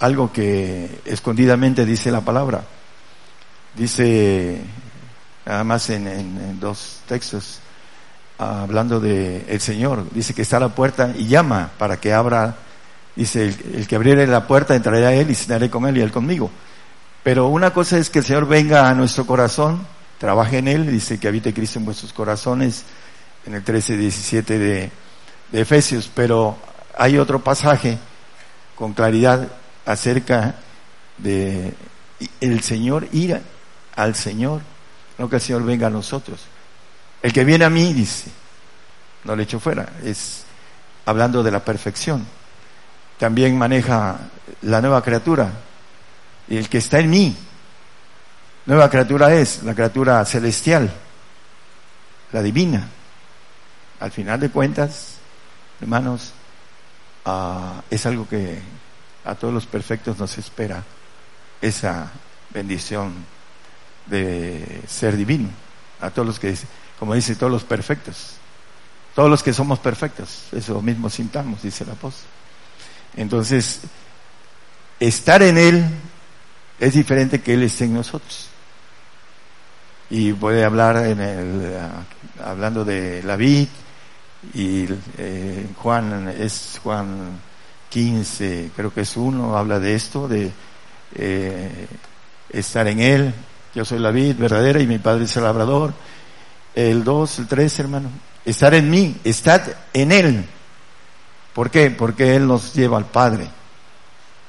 [0.00, 2.64] algo que escondidamente dice la palabra.
[3.74, 4.60] Dice,
[5.44, 7.60] nada más en, dos textos,
[8.38, 12.56] hablando de el Señor, dice que está a la puerta y llama para que abra,
[13.14, 16.12] dice, el, que abriere la puerta entraré a Él y cenaré con Él y Él
[16.12, 16.50] conmigo.
[17.22, 19.86] Pero una cosa es que el Señor venga a nuestro corazón,
[20.18, 22.84] trabaje en Él, dice que habite Cristo en vuestros corazones,
[23.46, 24.90] en el 13, 17 de,
[25.52, 26.56] de Efesios, pero
[26.96, 27.98] hay otro pasaje
[28.74, 29.48] con claridad
[29.86, 30.56] acerca
[31.16, 31.72] de
[32.40, 33.40] el Señor ir
[33.94, 34.60] al Señor,
[35.16, 36.40] no que el Señor venga a nosotros.
[37.22, 38.30] El que viene a mí, dice,
[39.24, 40.44] no le echo fuera, es
[41.06, 42.26] hablando de la perfección.
[43.18, 44.18] También maneja
[44.62, 45.50] la nueva criatura,
[46.48, 47.36] el que está en mí.
[48.66, 50.92] Nueva criatura es la criatura celestial,
[52.32, 52.88] la divina.
[54.00, 55.16] Al final de cuentas,
[55.80, 56.32] hermanos,
[57.24, 58.60] ah, es algo que
[59.26, 60.82] a todos los perfectos nos espera,
[61.60, 62.10] esa
[62.50, 63.12] bendición
[64.06, 65.48] de ser divino,
[66.00, 66.54] a todos los que,
[66.98, 68.36] como dice, todos los perfectos,
[69.14, 72.28] todos los que somos perfectos, eso mismo sintamos, dice el apóstol.
[73.16, 73.80] Entonces,
[75.00, 75.84] estar en Él
[76.78, 78.48] es diferente que Él esté en nosotros.
[80.08, 81.76] Y puede hablar en el,
[82.44, 83.68] hablando de la vid,
[84.54, 84.86] y
[85.18, 87.40] eh, Juan es Juan
[87.88, 90.50] 15, creo que es uno, habla de esto, de
[91.14, 91.86] eh,
[92.50, 93.34] estar en Él.
[93.74, 95.92] Yo soy la vid verdadera y mi Padre es el labrador.
[96.74, 98.10] El 2, el 3, hermano.
[98.44, 100.44] Estar en mí, estad en Él.
[101.52, 101.90] ¿Por qué?
[101.90, 103.48] Porque Él nos lleva al Padre.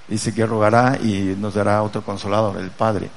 [0.07, 3.09] Dice que rogará y nos dará otro consolador, el Padre.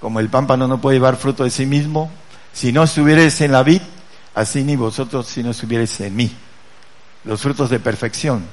[0.00, 2.10] Como el pámpano no puede llevar fruto de sí mismo,
[2.52, 3.82] si no estuvieres en la vid,
[4.34, 6.32] así ni vosotros si no estuvierais en mí.
[7.24, 8.44] Los frutos de perfección.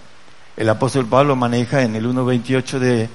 [0.58, 3.10] El apóstol Pablo maneja en el 1.28 de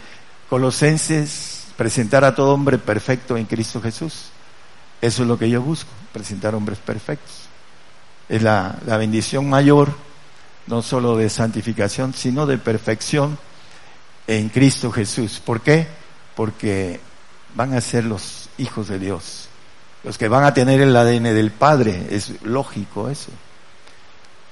[0.49, 4.31] Colosenses presentar a todo hombre perfecto en Cristo Jesús.
[5.01, 7.49] Eso es lo que yo busco, presentar hombres perfectos.
[8.29, 9.93] Es la, la bendición mayor,
[10.67, 13.39] no solo de santificación, sino de perfección
[14.27, 15.41] en Cristo Jesús.
[15.45, 15.87] ¿Por qué?
[16.37, 17.01] Porque
[17.55, 19.51] van a ser los hijos de Dios
[20.03, 23.31] los que van a tener el ADN del Padre, es lógico eso.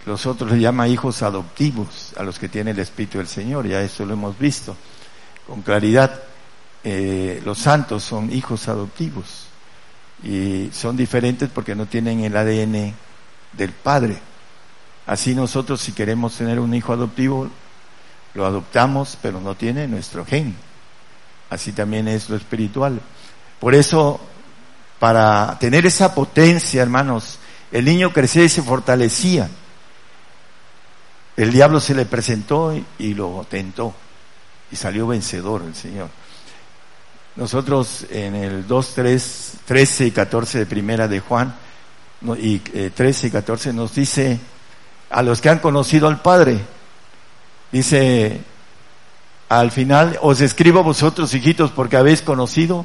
[0.08, 3.82] Los otros le llaman hijos adoptivos a los que tiene el Espíritu del Señor, ya
[3.82, 4.74] eso lo hemos visto
[5.46, 6.22] con claridad.
[6.82, 9.48] Eh, los santos son hijos adoptivos
[10.22, 12.94] y son diferentes porque no tienen el ADN
[13.52, 14.18] del Padre.
[15.06, 17.50] Así nosotros si queremos tener un hijo adoptivo,
[18.32, 20.56] lo adoptamos, pero no tiene nuestro gen.
[21.50, 22.98] Así también es lo espiritual.
[23.60, 24.18] Por eso,
[24.98, 27.38] para tener esa potencia, hermanos,
[27.70, 29.50] el niño crecía y se fortalecía.
[31.38, 33.94] El diablo se le presentó y, lo tentó
[34.72, 36.08] y salió vencedor el Señor.
[37.36, 41.54] Nosotros en el 2, 3, 13 y 14 de primera de Juan,
[42.38, 44.40] y 13 eh, y 14 nos dice,
[45.10, 46.58] a los que han conocido al Padre,
[47.70, 48.40] dice,
[49.48, 52.84] al final, os escribo a vosotros, hijitos, porque habéis conocido,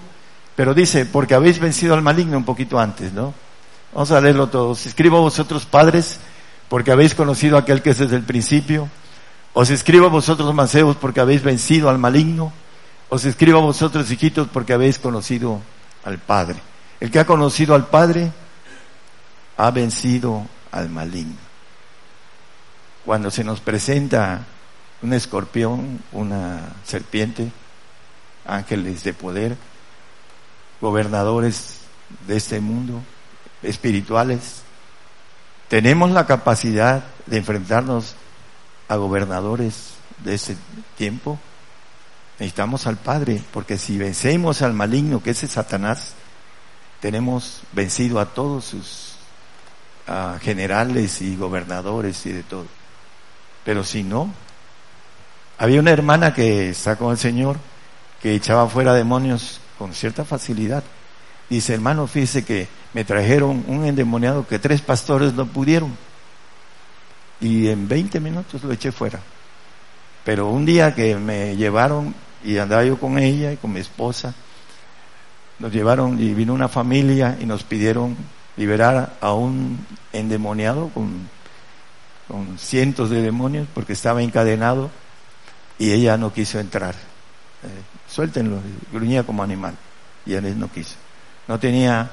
[0.55, 3.33] pero dice, porque habéis vencido al maligno un poquito antes, ¿no?
[3.95, 4.85] Vamos a leerlo todos.
[4.85, 6.19] Escribo a vosotros, padres,
[6.73, 8.89] porque habéis conocido a aquel que es desde el principio.
[9.53, 12.51] Os escribo a vosotros, mancebos, porque habéis vencido al maligno.
[13.09, 15.61] Os escribo a vosotros, hijitos, porque habéis conocido
[16.03, 16.59] al Padre.
[16.99, 18.31] El que ha conocido al Padre
[19.55, 21.37] ha vencido al maligno.
[23.05, 24.43] Cuando se nos presenta
[25.03, 27.51] un escorpión, una serpiente,
[28.47, 29.57] ángeles de poder,
[30.81, 31.81] gobernadores
[32.25, 32.99] de este mundo,
[33.61, 34.63] espirituales,
[35.73, 38.13] tenemos la capacidad de enfrentarnos
[38.87, 40.55] a gobernadores de ese
[40.99, 41.39] tiempo.
[42.37, 46.13] Necesitamos al Padre, porque si vencemos al maligno que es Satanás,
[46.99, 49.15] tenemos vencido a todos sus
[50.41, 52.67] generales y gobernadores y de todo.
[53.65, 54.31] Pero si no,
[55.57, 57.57] había una hermana que está con el Señor
[58.21, 60.83] que echaba fuera demonios con cierta facilidad.
[61.53, 65.95] Dice, hermano, fíjese que me trajeron un endemoniado que tres pastores no pudieron.
[67.39, 69.19] Y en 20 minutos lo eché fuera.
[70.25, 74.33] Pero un día que me llevaron y andaba yo con ella y con mi esposa,
[75.59, 78.17] nos llevaron y vino una familia y nos pidieron
[78.57, 81.29] liberar a un endemoniado con,
[82.57, 84.89] cientos de demonios porque estaba encadenado
[85.77, 86.95] y ella no quiso entrar.
[86.95, 88.59] Eh, suéltenlo,
[88.91, 89.75] gruñía como animal
[90.25, 91.02] y él no quiso.
[91.47, 92.09] No tenía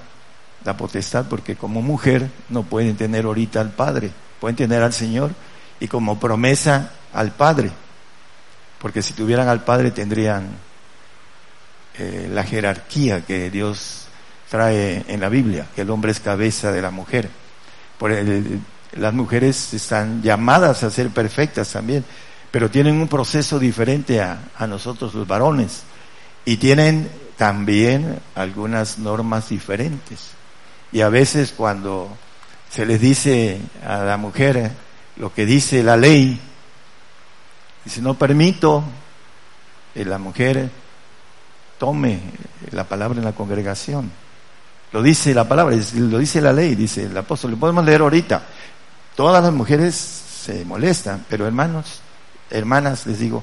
[0.65, 5.33] la potestad porque como mujer no pueden tener ahorita al Padre, pueden tener al Señor
[5.79, 7.71] y como promesa al Padre,
[8.79, 10.49] porque si tuvieran al Padre tendrían
[11.99, 14.07] eh, la jerarquía que Dios
[14.49, 17.29] trae en la Biblia, que el hombre es cabeza de la mujer.
[17.99, 18.13] Por
[18.93, 22.05] las mujeres están llamadas a ser perfectas también,
[22.51, 25.85] pero tienen un proceso diferente a nosotros los varones
[26.45, 27.09] y tienen
[27.41, 30.33] también algunas normas diferentes.
[30.93, 32.15] Y a veces cuando
[32.69, 34.71] se les dice a la mujer
[35.17, 36.39] lo que dice la ley,
[37.83, 38.85] dice, no permito
[39.95, 40.69] que la mujer
[41.79, 42.21] tome
[42.73, 44.11] la palabra en la congregación.
[44.93, 47.53] Lo dice la palabra, lo dice la ley, dice el apóstol.
[47.53, 48.43] Lo podemos leer ahorita.
[49.17, 52.03] Todas las mujeres se molestan, pero hermanos,
[52.51, 53.43] hermanas, les digo,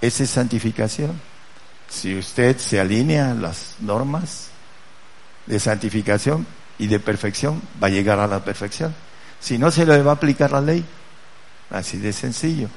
[0.00, 1.35] esa es santificación.
[1.88, 4.48] Si usted se alinea a las normas
[5.46, 6.46] de santificación,
[6.78, 8.94] y de perfección va a llegar a la perfección.
[9.40, 10.84] Si no, se le va a aplicar la ley.
[11.70, 12.68] Así de sencillo.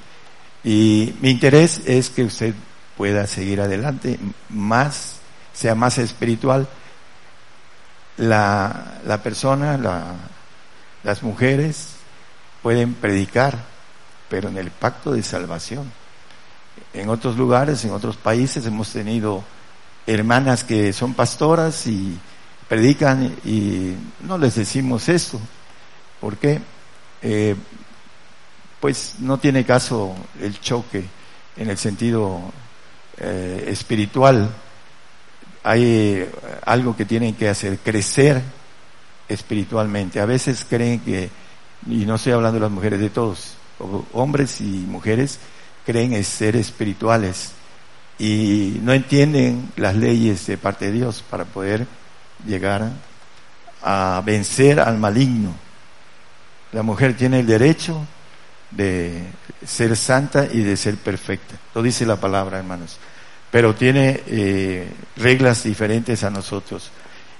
[0.63, 2.53] Y mi interés es que usted
[2.97, 4.19] pueda seguir adelante,
[4.49, 5.17] más,
[5.53, 6.67] sea más espiritual.
[8.17, 10.15] La, la persona, la,
[11.03, 11.89] las mujeres
[12.61, 13.57] pueden predicar,
[14.27, 15.91] pero en el pacto de salvación.
[16.93, 19.43] En otros lugares, en otros países hemos tenido
[20.07, 22.17] hermanas que son pastoras y
[22.67, 25.39] predican y no les decimos eso.
[26.19, 26.59] ¿Por qué?
[27.21, 27.55] Eh,
[28.79, 31.05] pues no tiene caso el choque
[31.57, 32.41] en el sentido
[33.17, 34.49] eh, espiritual.
[35.63, 36.31] Hay eh,
[36.65, 38.41] algo que tienen que hacer, crecer
[39.27, 40.19] espiritualmente.
[40.19, 41.29] A veces creen que,
[41.85, 43.55] y no estoy hablando de las mujeres, de todos,
[44.13, 45.39] hombres y mujeres
[45.85, 47.51] creen ser espirituales
[48.17, 51.87] y no entienden las leyes de parte de Dios para poder
[52.45, 52.91] llegar
[53.81, 55.53] a vencer al maligno.
[56.73, 58.05] La mujer tiene el derecho
[58.71, 59.23] de
[59.65, 61.55] ser santa y de ser perfecta.
[61.73, 62.97] Lo dice la palabra, hermanos.
[63.49, 66.91] Pero tiene eh, reglas diferentes a nosotros.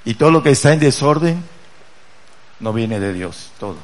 [0.05, 1.43] Y todo lo que está en desorden
[2.59, 3.77] no viene de Dios, todo.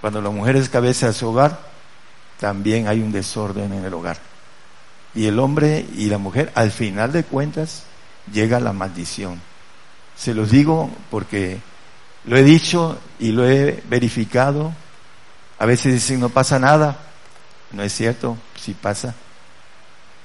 [0.00, 1.71] Cuando la mujer es cabeza de su hogar,
[2.42, 4.18] también hay un desorden en el hogar.
[5.14, 7.84] Y el hombre y la mujer, al final de cuentas,
[8.32, 9.40] llega la maldición.
[10.16, 11.60] Se los digo porque
[12.24, 14.72] lo he dicho y lo he verificado.
[15.60, 16.98] A veces dicen no pasa nada.
[17.70, 19.14] No es cierto, sí pasa.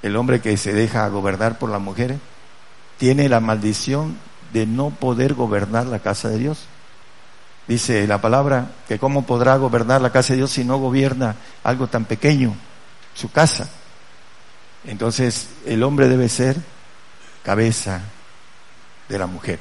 [0.02, 2.18] El hombre que se deja gobernar por la mujer
[2.98, 4.18] tiene la maldición
[4.54, 6.66] de no poder gobernar la casa de Dios.
[7.68, 11.88] Dice la palabra que cómo podrá gobernar la casa de Dios si no gobierna algo
[11.88, 12.56] tan pequeño,
[13.14, 13.68] su casa.
[14.86, 16.56] Entonces el hombre debe ser
[17.44, 18.02] cabeza
[19.10, 19.60] de la mujer.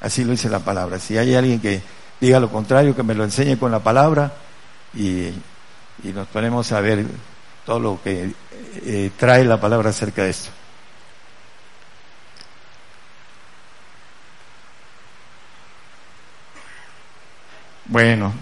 [0.00, 0.98] Así lo dice la palabra.
[0.98, 1.80] Si hay alguien que
[2.20, 4.32] diga lo contrario, que me lo enseñe con la palabra
[4.94, 5.32] y,
[6.04, 7.04] nos ponemos a ver
[7.66, 8.32] todo lo que
[8.84, 10.50] eh, trae la palabra acerca de esto.
[17.88, 18.34] Bueno,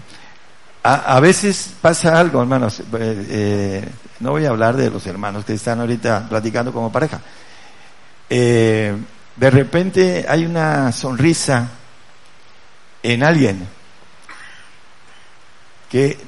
[0.83, 2.81] a, veces pasa algo, hermanos.
[2.81, 2.85] Eh,
[3.29, 3.89] eh,
[4.19, 7.21] no voy a hablar de los hermanos que están ahorita platicando como pareja.
[8.29, 8.93] Eh,
[9.37, 11.69] de repente hay una sonrisa
[13.03, 13.65] en alguien
[15.89, 16.19] que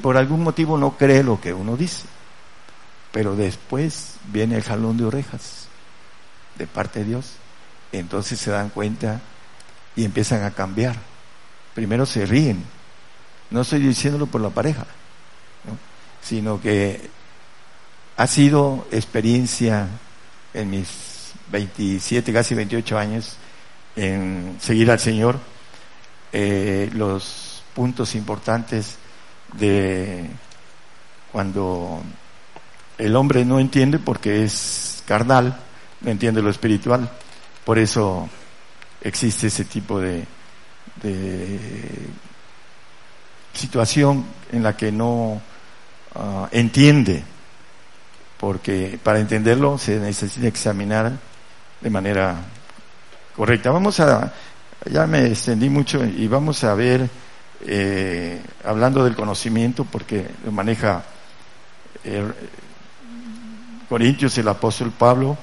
[0.00, 2.04] por algún motivo no cree lo que uno dice,
[3.12, 5.66] pero después viene el jalón de orejas
[6.56, 7.34] de parte de Dios.
[7.92, 9.20] Entonces se dan cuenta
[9.96, 10.96] y empiezan a cambiar
[11.74, 12.64] primero se ríen.
[13.50, 14.86] No estoy diciéndolo por la pareja,
[16.22, 17.10] sino que
[18.16, 19.88] ha sido experiencia
[20.54, 23.36] en mis 27, casi 28 años
[23.96, 25.38] en seguir al Señor,
[26.32, 28.96] eh, los puntos importantes
[29.58, 30.28] de
[31.30, 32.02] cuando
[32.98, 35.60] el hombre no entiende porque es carnal,
[36.00, 37.10] no entiende lo espiritual,
[37.64, 38.28] por eso
[39.00, 40.24] existe ese tipo de,
[41.02, 41.58] de
[43.52, 45.40] situación en la que no
[46.14, 47.22] ah, entiende,
[48.38, 51.12] porque para entenderlo se necesita examinar
[51.80, 52.36] de manera
[53.36, 53.70] correcta.
[53.70, 54.32] Vamos a,
[54.90, 57.08] ya me extendí mucho y vamos a ver,
[57.66, 61.04] eh, hablando del conocimiento, porque lo maneja
[63.88, 65.38] Corintios el apóstol Pablo,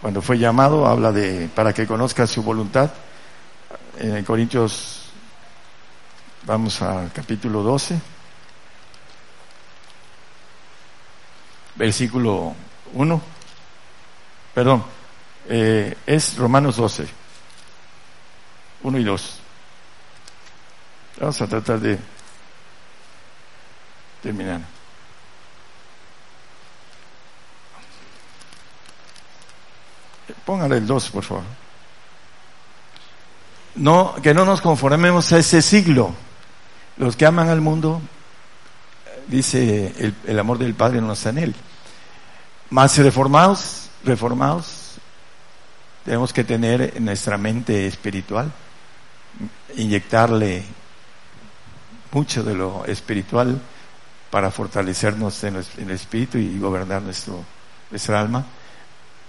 [0.00, 2.90] cuando fue llamado, habla de para que conozca su voluntad
[3.98, 5.04] en Corintios,
[6.44, 8.00] vamos al capítulo 12,
[11.76, 12.54] versículo
[12.94, 13.22] 1,
[14.54, 14.84] perdón,
[15.48, 17.06] eh, es Romanos 12,
[18.82, 19.38] 1 y 2.
[21.20, 21.98] Vamos a tratar de
[24.22, 24.60] terminar.
[30.44, 31.61] Póngale el 2, por favor
[33.74, 36.14] no, que no nos conformemos a ese siglo.
[36.96, 38.00] Los que aman al mundo,
[39.26, 41.54] dice el, amor del Padre no está en él.
[42.70, 44.96] Más reformados, reformados,
[46.04, 48.50] tenemos que tener en nuestra mente espiritual,
[49.76, 50.64] inyectarle
[52.12, 53.60] mucho de lo espiritual
[54.30, 57.44] para fortalecernos en el espíritu y gobernar nuestro,
[57.90, 58.44] nuestra alma.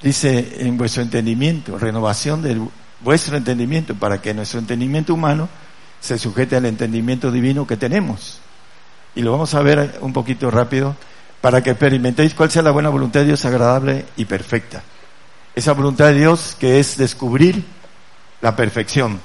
[0.01, 2.69] Dice en vuestro entendimiento, renovación del
[3.03, 5.49] vuestro entendimiento para que nuestro entendimiento humano
[5.99, 8.39] se sujete al entendimiento divino que tenemos.
[9.15, 10.95] Y lo vamos a ver un poquito rápido
[11.41, 14.83] para que experimentéis cuál sea la buena voluntad de Dios agradable y perfecta.
[15.55, 17.63] Esa voluntad de Dios que es descubrir
[18.41, 19.19] la perfección.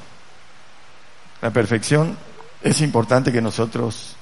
[1.41, 2.17] La perfección
[2.63, 4.17] es importante que nosotros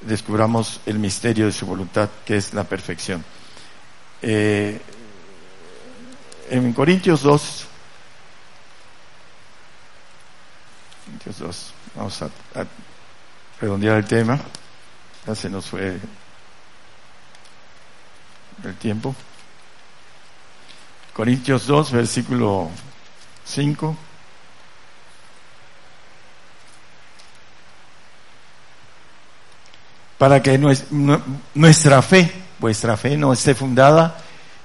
[0.00, 3.24] descubramos el misterio de su voluntad, que es la perfección.
[4.20, 4.80] Eh,
[6.50, 7.67] en Corintios 2,
[11.94, 12.30] Vamos a,
[13.60, 14.38] redondear el tema.
[15.26, 15.98] Ya se nos fue
[18.64, 19.14] el tiempo.
[21.12, 22.70] Corintios 2, versículo
[23.44, 23.96] 5.
[30.18, 30.58] Para que
[31.54, 34.18] nuestra fe, vuestra fe no esté fundada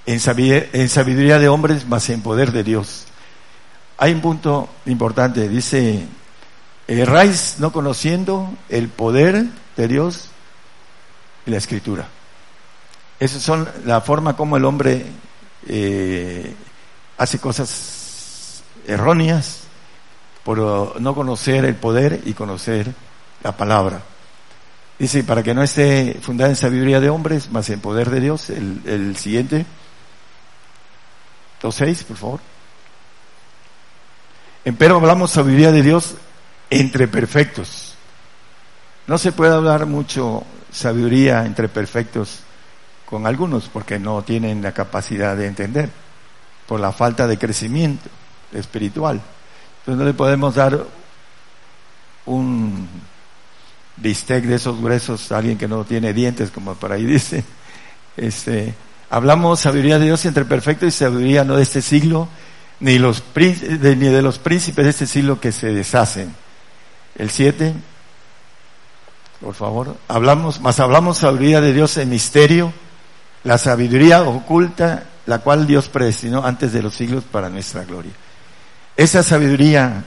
[0.06, 3.06] en sabiduría de hombres, mas en poder de Dios.
[3.98, 6.08] Hay un punto importante, dice
[6.88, 9.46] erráis no conociendo el poder
[9.78, 10.30] de Dios
[11.46, 12.08] y la escritura.
[13.20, 15.06] Esa son la forma como el hombre
[15.68, 16.54] eh,
[17.18, 19.62] hace cosas erróneas
[20.44, 22.94] por no conocer el poder y conocer
[23.44, 24.02] la palabra.
[25.00, 28.50] Dice, para que no esté fundada en sabiduría de hombres, más en poder de Dios.
[28.50, 29.66] El, el siguiente.
[31.62, 32.40] 2.6, por favor.
[34.66, 36.16] Empero hablamos sabiduría de Dios
[36.80, 37.96] entre perfectos.
[39.08, 42.40] No se puede hablar mucho sabiduría entre perfectos
[43.06, 45.90] con algunos porque no tienen la capacidad de entender
[46.68, 48.10] por la falta de crecimiento
[48.54, 49.22] espiritual.
[49.80, 50.86] Entonces no le podemos dar
[52.26, 52.88] un
[53.98, 57.44] bistec de esos gruesos a alguien que no tiene dientes, como por ahí dice.
[58.16, 58.74] Este,
[59.10, 62.30] hablamos sabiduría de Dios entre perfectos y sabiduría no de este siglo,
[62.80, 66.34] ni, los, ni de los príncipes de este siglo que se deshacen
[67.16, 67.74] El 7,
[69.42, 69.98] por favor.
[70.08, 72.74] Hablamos, más hablamos sabiduría de Dios en misterio,
[73.44, 78.14] la sabiduría oculta, la cual Dios predestinó antes de los siglos para nuestra gloria.
[78.96, 80.04] Esa sabiduría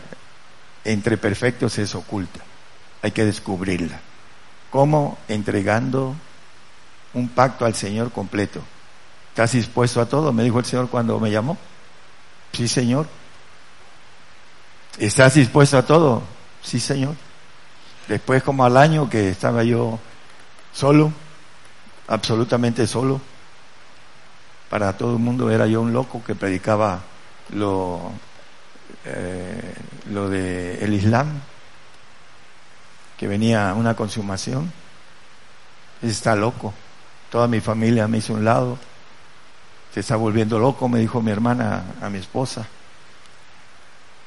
[0.85, 2.41] entre perfectos es oculta.
[3.03, 4.01] Hay que descubrirla.
[4.71, 5.19] ¿Cómo?
[5.29, 6.15] Entregando
[7.15, 8.61] un pacto al Señor completo.
[9.31, 10.33] ¿Estás dispuesto a todo?
[10.33, 11.59] Me dijo el Señor cuando me llamó.
[12.53, 13.07] Sí, Señor.
[14.99, 16.23] ¿Estás dispuesto a todo?
[16.67, 17.15] Sí, Señor.
[18.09, 20.01] Después, como al año que estaba yo
[20.73, 21.13] solo,
[22.09, 23.21] absolutamente solo,
[24.69, 27.03] para todo el mundo era yo un loco que predicaba
[27.51, 28.11] lo,
[29.05, 29.75] eh,
[30.11, 31.41] lo de el Islam,
[33.17, 34.73] que venía una consumación.
[36.03, 36.75] Está loco.
[37.31, 38.77] Toda mi familia me hizo un lado.
[39.95, 42.67] Se está volviendo loco, me dijo mi hermana a mi esposa.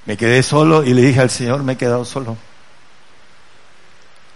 [0.06, 2.38] Me quedé solo y le dije al Señor, me he quedado solo.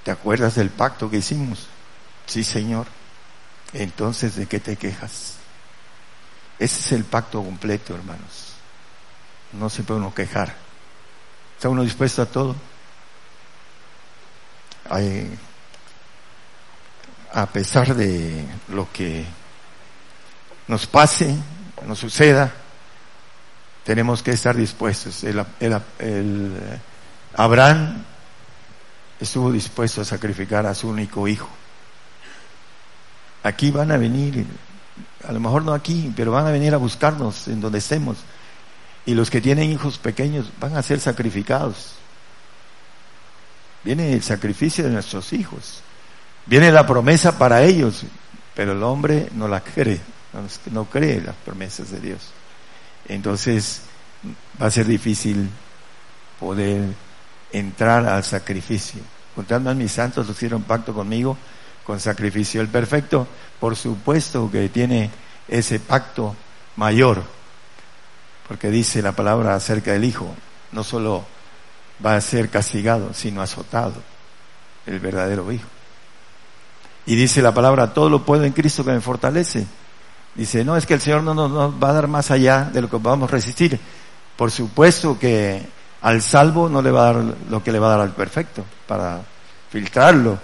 [0.03, 1.67] ¿Te acuerdas del pacto que hicimos?
[2.25, 2.87] Sí, Señor.
[3.73, 5.35] Entonces, ¿de qué te quejas?
[6.59, 8.53] Ese es el pacto completo, hermanos.
[9.53, 10.53] No se puede uno quejar.
[11.55, 12.55] ¿Está uno dispuesto a todo?
[17.33, 19.25] a pesar de lo que
[20.67, 21.35] nos pase,
[21.85, 22.53] nos suceda,
[23.83, 25.23] tenemos que estar dispuestos.
[25.23, 25.43] El,
[27.35, 28.03] Abraham
[29.19, 31.49] estuvo dispuesto a sacrificar a su único hijo.
[33.43, 34.45] Aquí van a venir,
[35.27, 38.17] a lo mejor no aquí, pero van a venir a buscarnos en donde estemos.
[39.05, 41.95] Y los que tienen hijos pequeños van a ser sacrificados.
[43.83, 45.81] Viene el sacrificio de nuestros hijos.
[46.45, 48.05] Viene la promesa para ellos,
[48.55, 49.99] pero el hombre no la cree,
[50.71, 52.31] no cree las promesas de Dios.
[53.07, 53.81] Entonces
[54.61, 55.49] va a ser difícil
[56.39, 56.83] poder
[57.51, 59.01] entrar al sacrificio.
[59.35, 61.37] Contando a mis santos, hicieron pacto conmigo
[61.85, 62.61] con sacrificio.
[62.61, 63.27] El perfecto,
[63.59, 65.09] por supuesto que tiene
[65.47, 66.35] ese pacto
[66.75, 67.23] mayor,
[68.47, 70.33] porque dice la palabra acerca del Hijo,
[70.71, 71.25] no solo
[72.03, 73.95] va a ser castigado, sino azotado,
[74.85, 75.67] el verdadero Hijo.
[77.05, 79.65] Y dice la palabra, todo lo puedo en Cristo que me fortalece.
[80.35, 82.89] Dice, no, es que el Señor no nos, va a dar más allá de lo
[82.89, 83.79] que podamos resistir.
[84.35, 85.61] Por supuesto que
[86.01, 88.65] al salvo no le va a dar lo que le va a dar al perfecto,
[88.87, 89.21] para
[89.69, 90.39] filtrarlo.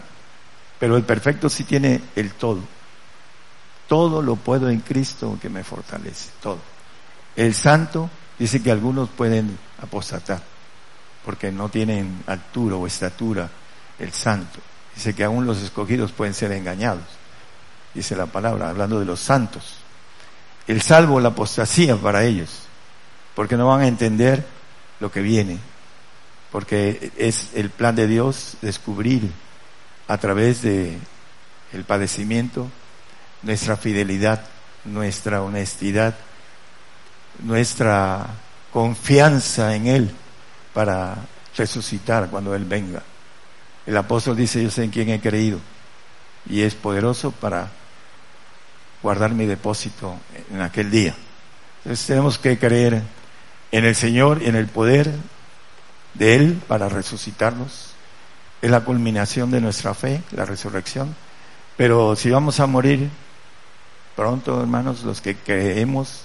[0.80, 2.60] Pero el perfecto sí tiene el todo.
[3.88, 6.60] Todo lo puedo en Cristo que me fortalece, todo.
[7.36, 10.42] El santo dice que algunos pueden apostatar,
[11.26, 13.50] porque no tienen altura o estatura
[13.98, 14.60] el santo.
[14.94, 17.04] Dice que aún los escogidos pueden ser engañados.
[17.94, 19.79] Dice la palabra, hablando de los santos
[20.70, 22.52] el salvo, la apostasía para ellos,
[23.34, 24.46] porque no van a entender
[25.00, 25.58] lo que viene,
[26.52, 29.32] porque es el plan de Dios descubrir
[30.08, 30.96] a través de
[31.74, 32.70] el padecimiento
[33.42, 34.46] nuestra fidelidad,
[34.86, 36.16] nuestra honestidad,
[37.40, 38.28] nuestra
[38.72, 40.12] confianza en Él
[40.76, 41.16] para
[41.58, 43.02] resucitar cuando Él venga.
[43.88, 45.60] El apóstol dice, yo sé en quién he creído
[46.48, 47.72] y es poderoso para
[49.02, 50.16] guardar mi depósito
[50.52, 51.16] en aquel día.
[51.84, 53.02] Entonces tenemos que creer
[53.72, 55.12] en el Señor y en el poder
[56.14, 57.94] de Él para resucitarnos.
[58.62, 61.16] Es la culminación de nuestra fe, la resurrección.
[61.78, 63.10] Pero si vamos a morir
[64.16, 66.24] pronto, hermanos, los que creemos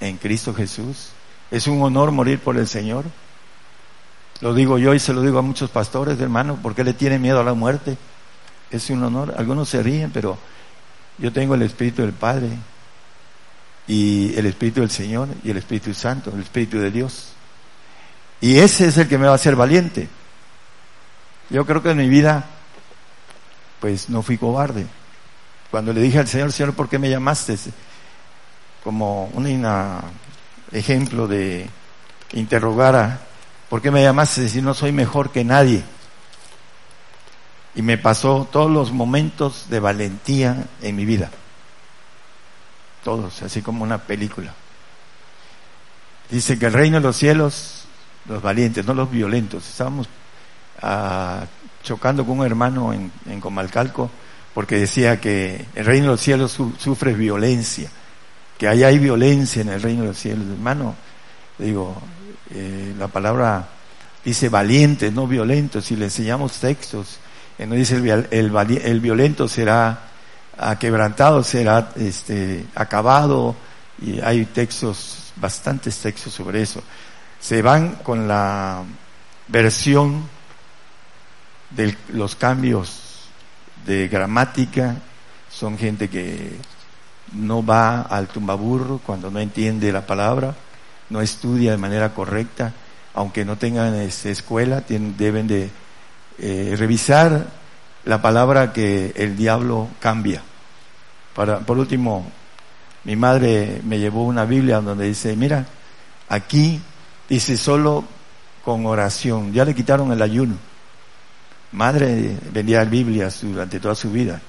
[0.00, 1.10] en Cristo Jesús,
[1.50, 3.04] es un honor morir por el Señor.
[4.40, 7.20] Lo digo yo y se lo digo a muchos pastores, hermanos, ¿por qué le tienen
[7.20, 7.98] miedo a la muerte?
[8.70, 9.34] Es un honor.
[9.36, 10.38] Algunos se ríen, pero
[11.18, 12.48] yo tengo el Espíritu del Padre
[13.86, 17.32] y el Espíritu del Señor y el Espíritu Santo, el Espíritu de Dios.
[18.40, 20.08] Y ese es el que me va a hacer valiente.
[21.48, 22.44] Yo creo que en mi vida,
[23.80, 24.86] pues no fui cobarde.
[25.70, 27.56] Cuando le dije al Señor, Señor, ¿por qué me llamaste?
[28.84, 29.66] Como un
[30.72, 31.68] ejemplo de
[32.32, 33.20] interrogar a,
[33.68, 35.82] ¿por qué me llamaste si no soy mejor que nadie?
[37.76, 41.30] Y me pasó todos los momentos de valentía en mi vida.
[43.04, 44.54] Todos, así como una película.
[46.30, 47.84] Dice que el reino de los cielos,
[48.24, 49.68] los valientes, no los violentos.
[49.68, 50.08] Estábamos
[50.80, 51.44] ah,
[51.82, 54.10] chocando con un hermano en, en, Comalcalco
[54.54, 57.90] porque decía que el reino de los cielos sufre violencia,
[58.56, 60.46] que ahí hay violencia en el reino de los cielos.
[60.50, 60.94] Hermano,
[61.58, 61.94] digo,
[62.50, 63.68] eh, la palabra
[64.24, 65.84] dice valientes, no violentos.
[65.84, 67.18] Si le enseñamos textos,
[67.58, 70.00] no dice el, el, violento será
[70.78, 73.56] quebrantado, será este, acabado,
[74.00, 76.82] y hay textos, bastantes textos sobre eso.
[77.40, 78.82] Se van con la
[79.48, 80.28] versión
[81.70, 83.28] de los cambios
[83.86, 84.96] de gramática,
[85.50, 86.52] son gente que
[87.32, 90.54] no va al tumbaburro cuando no entiende la palabra,
[91.08, 92.72] no estudia de manera correcta,
[93.14, 95.70] aunque no tengan esta escuela, tienen, deben de
[96.38, 97.46] eh, revisar
[98.04, 100.42] la palabra que el diablo cambia.
[101.34, 102.30] Para, por último,
[103.04, 105.66] mi madre me llevó una Biblia donde dice, mira,
[106.28, 106.80] aquí
[107.28, 108.04] dice solo
[108.64, 110.56] con oración, ya le quitaron el ayuno.
[111.72, 114.40] Madre vendía Biblias durante toda su vida.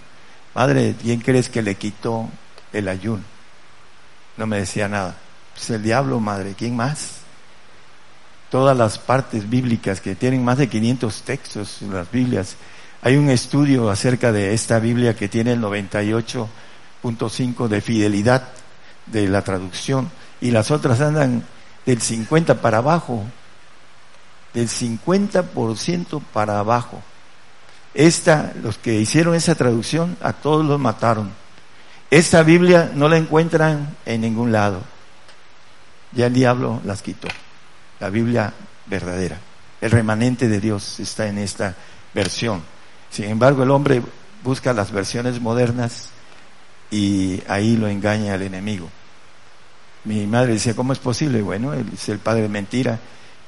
[0.55, 2.29] Madre, ¿quién crees que le quitó
[2.73, 3.23] el ayuno?
[4.37, 5.15] No me decía nada.
[5.53, 7.26] Pues el diablo, madre, ¿quién más?
[8.49, 12.55] Todas las partes bíblicas que tienen más de 500 textos en las Biblias.
[13.01, 18.49] Hay un estudio acerca de esta Biblia que tiene el 98.5 de fidelidad
[19.05, 20.09] de la traducción
[20.41, 21.43] y las otras andan
[21.85, 23.23] del 50 para abajo,
[24.53, 27.01] del 50% para abajo.
[27.93, 31.31] Esta, los que hicieron esa traducción, a todos los mataron.
[32.11, 34.81] Esta Biblia no la encuentran en ningún lado.
[36.13, 37.27] Ya el diablo las quitó
[37.99, 38.53] la Biblia
[38.85, 39.37] verdadera.
[39.81, 41.75] El remanente de Dios está en esta
[42.13, 42.63] versión.
[43.09, 44.01] Sin embargo, el hombre
[44.43, 46.09] busca las versiones modernas
[46.89, 48.89] y ahí lo engaña el enemigo.
[50.03, 51.41] Mi madre decía, ¿cómo es posible?
[51.41, 52.99] Bueno, él es el padre de mentira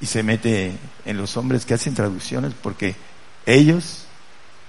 [0.01, 2.95] y se mete en los hombres que hacen traducciones porque
[3.45, 4.05] ellos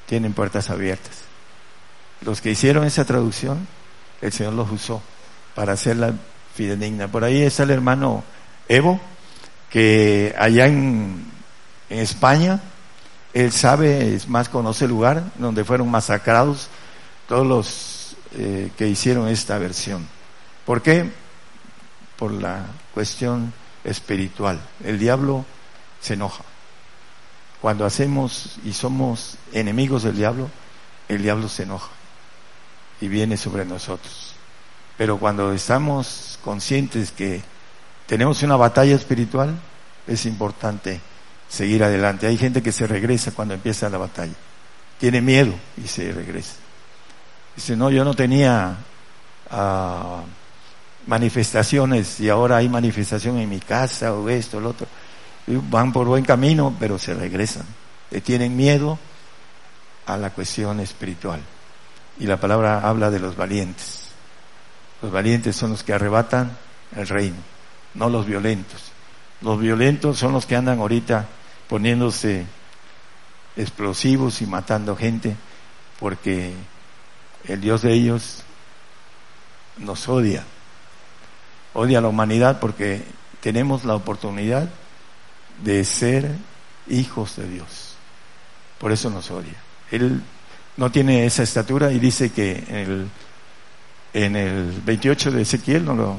[0.06, 1.12] tienen puertas abiertas.
[2.22, 3.66] Los que hicieron esa traducción,
[4.20, 5.02] el Señor los usó
[5.54, 6.14] para hacerla
[6.54, 7.08] fidedigna.
[7.08, 8.22] Por ahí está el hermano
[8.68, 9.00] Evo,
[9.70, 11.30] que allá en,
[11.88, 12.60] España,
[13.32, 16.68] él sabe, es más, conoce el lugar donde fueron masacrados
[17.26, 20.06] todos los eh, que hicieron esta versión.
[20.64, 21.10] ¿Por qué?
[22.16, 23.52] Por la cuestión
[23.82, 24.60] espiritual.
[24.84, 25.44] El diablo
[26.00, 26.44] se enoja.
[27.60, 30.48] Cuando hacemos y somos enemigos del diablo,
[31.08, 31.90] el diablo se enoja
[33.00, 34.34] y viene sobre nosotros.
[34.96, 37.42] Pero cuando estamos conscientes que
[38.10, 39.56] tenemos una batalla espiritual,
[40.04, 41.00] es importante
[41.48, 42.26] seguir adelante.
[42.26, 44.32] Hay gente que se regresa cuando empieza la batalla.
[44.98, 46.56] Tiene miedo y se regresa.
[47.54, 48.78] Dice, no, yo no tenía
[49.48, 50.24] ah,
[51.06, 54.88] manifestaciones y ahora hay manifestación en mi casa o esto, o lo otro.
[55.46, 57.64] van por buen camino, pero se regresan.
[58.24, 58.98] Tienen miedo
[60.06, 61.38] a la cuestión espiritual.
[62.18, 64.08] Y la palabra habla de los valientes.
[65.00, 66.58] Los valientes son los que arrebatan
[66.96, 67.59] el reino
[67.94, 68.92] no los violentos.
[69.40, 71.26] Los violentos son los que andan ahorita
[71.68, 72.46] poniéndose
[73.56, 75.36] explosivos y matando gente
[75.98, 76.52] porque
[77.44, 78.42] el Dios de ellos
[79.78, 80.44] nos odia.
[81.74, 83.04] Odia a la humanidad porque
[83.40, 84.68] tenemos la oportunidad
[85.62, 86.34] de ser
[86.88, 87.94] hijos de Dios.
[88.78, 89.56] Por eso nos odia.
[89.90, 90.22] Él
[90.76, 93.08] no tiene esa estatura y dice que en el,
[94.12, 96.16] en el 28 de Ezequiel, no lo,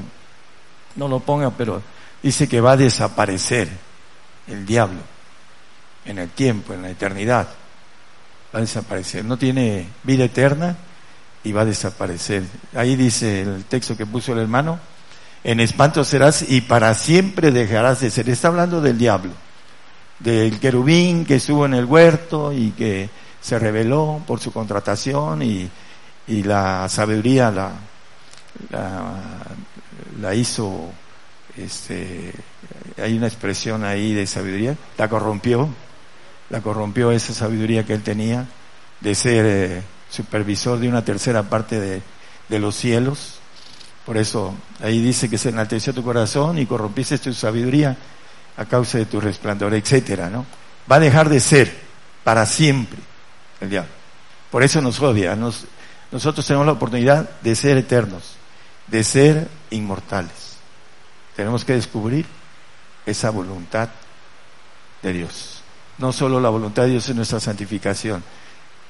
[0.96, 1.82] no lo ponga, pero
[2.22, 3.68] dice que va a desaparecer
[4.46, 5.00] el diablo
[6.04, 7.48] en el tiempo, en la eternidad.
[8.54, 9.24] Va a desaparecer.
[9.24, 10.76] No tiene vida eterna
[11.44, 12.44] y va a desaparecer.
[12.74, 14.78] Ahí dice el texto que puso el hermano,
[15.44, 18.28] en espanto serás y para siempre dejarás de ser.
[18.28, 19.32] Está hablando del diablo,
[20.18, 23.08] del querubín que estuvo en el huerto y que
[23.40, 25.68] se rebeló por su contratación y,
[26.28, 27.72] y la sabiduría la
[30.20, 30.90] la hizo,
[31.56, 32.32] este,
[33.02, 35.68] hay una expresión ahí de sabiduría, la corrompió,
[36.50, 38.46] la corrompió esa sabiduría que él tenía
[39.00, 42.02] de ser eh, supervisor de una tercera parte de,
[42.48, 43.38] de, los cielos.
[44.04, 47.96] Por eso ahí dice que se enalteció tu corazón y corrompiste tu sabiduría
[48.56, 50.44] a causa de tu resplandor, etcétera, ¿no?
[50.90, 51.72] Va a dejar de ser
[52.24, 52.98] para siempre
[53.60, 53.90] el diablo.
[54.50, 55.34] Por eso nos odia.
[55.34, 58.41] nosotros tenemos la oportunidad de ser eternos
[58.92, 60.58] de ser inmortales.
[61.34, 62.26] Tenemos que descubrir
[63.06, 63.88] esa voluntad
[65.00, 65.62] de Dios.
[65.96, 68.22] No solo la voluntad de Dios en nuestra santificación.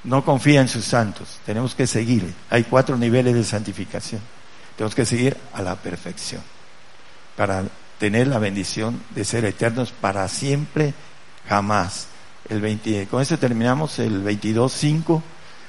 [0.03, 1.39] No confía en sus santos.
[1.47, 2.35] Tenemos que seguir.
[2.51, 4.21] Hay cuatro niveles de santificación.
[4.77, 6.43] Tenemos que seguir a la perfección
[7.37, 7.63] para
[8.01, 10.95] tener la bendición de ser eternos para siempre,
[11.49, 12.09] jamás.
[12.49, 15.23] El 20, con esto terminamos el 22.5.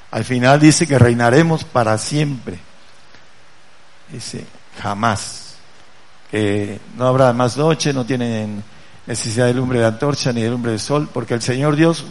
[0.10, 2.73] Al final dice que reinaremos para siempre.
[4.10, 4.46] Dice,
[4.82, 5.56] jamás.
[6.32, 8.64] Que no habrá más noche, no tienen
[9.06, 12.06] necesidad de lumbre de antorcha ni de lumbre de sol, porque el Señor Dios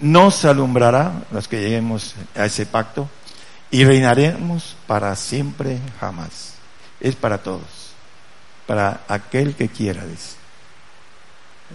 [0.00, 3.08] nos alumbrará, los que lleguemos a ese pacto,
[3.70, 6.54] y reinaremos para siempre, jamás.
[7.00, 7.94] Es para todos,
[8.66, 10.36] para aquel que quiera, dice,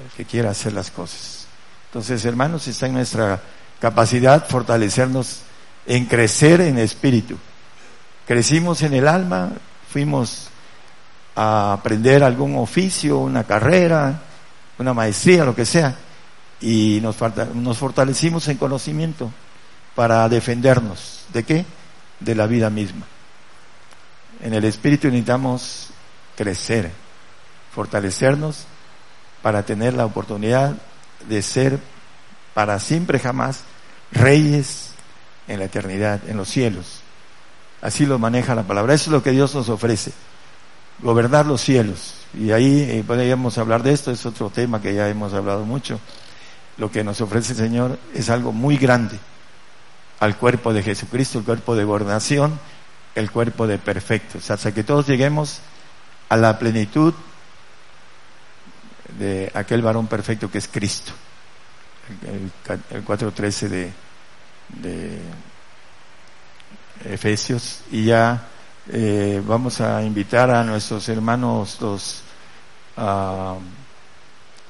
[0.03, 1.47] el que quiera hacer las cosas.
[1.87, 3.41] Entonces, hermanos, está en nuestra
[3.79, 5.41] capacidad fortalecernos
[5.85, 7.37] en crecer en espíritu.
[8.29, 9.53] Crecimos en el alma,
[9.91, 10.49] fuimos
[11.35, 14.21] a aprender algún oficio, una carrera,
[14.77, 15.95] una maestría, lo que sea,
[16.61, 17.17] y nos,
[17.55, 19.31] nos fortalecimos en conocimiento
[19.95, 21.25] para defendernos.
[21.33, 21.65] ¿De qué?
[22.19, 23.07] De la vida misma.
[24.43, 25.89] En el espíritu necesitamos
[26.37, 26.91] crecer,
[27.73, 28.67] fortalecernos
[29.41, 30.75] para tener la oportunidad
[31.27, 31.79] de ser
[32.53, 33.61] para siempre jamás
[34.11, 34.91] reyes
[35.47, 36.98] en la eternidad, en los cielos.
[37.81, 38.93] Así lo maneja la palabra.
[38.93, 40.11] Eso es lo que Dios nos ofrece.
[41.01, 42.15] Gobernar los cielos.
[42.33, 45.99] Y ahí eh, podríamos hablar de esto, es otro tema que ya hemos hablado mucho.
[46.77, 49.17] Lo que nos ofrece el Señor es algo muy grande
[50.19, 52.59] al cuerpo de Jesucristo, el cuerpo de gobernación,
[53.15, 55.61] el cuerpo de perfectos, hasta que todos lleguemos
[56.27, 57.13] a la plenitud
[59.17, 61.11] de aquel varón perfecto que es Cristo.
[62.25, 62.51] El,
[63.05, 63.91] 4.13 de,
[64.81, 65.19] de
[67.05, 67.81] Efesios.
[67.91, 68.47] Y ya
[68.91, 72.23] eh, vamos a invitar a nuestros hermanos los,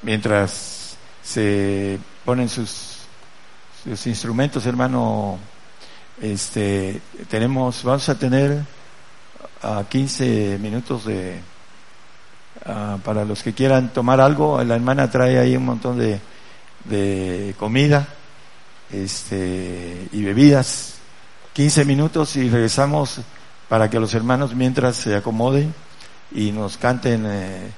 [0.02, 2.98] mientras se ponen sus,
[3.84, 5.40] sus instrumentos, hermano,
[6.22, 8.64] este, tenemos, vamos a tener
[9.62, 11.40] a 15 minutos de,
[13.04, 16.20] para los que quieran tomar algo, la hermana trae ahí un montón de,
[16.86, 18.08] de comida,
[18.92, 20.99] este, y bebidas,
[21.60, 23.20] 15 minutos y regresamos
[23.68, 25.74] para que los hermanos mientras se acomoden
[26.32, 27.72] y nos canten eh,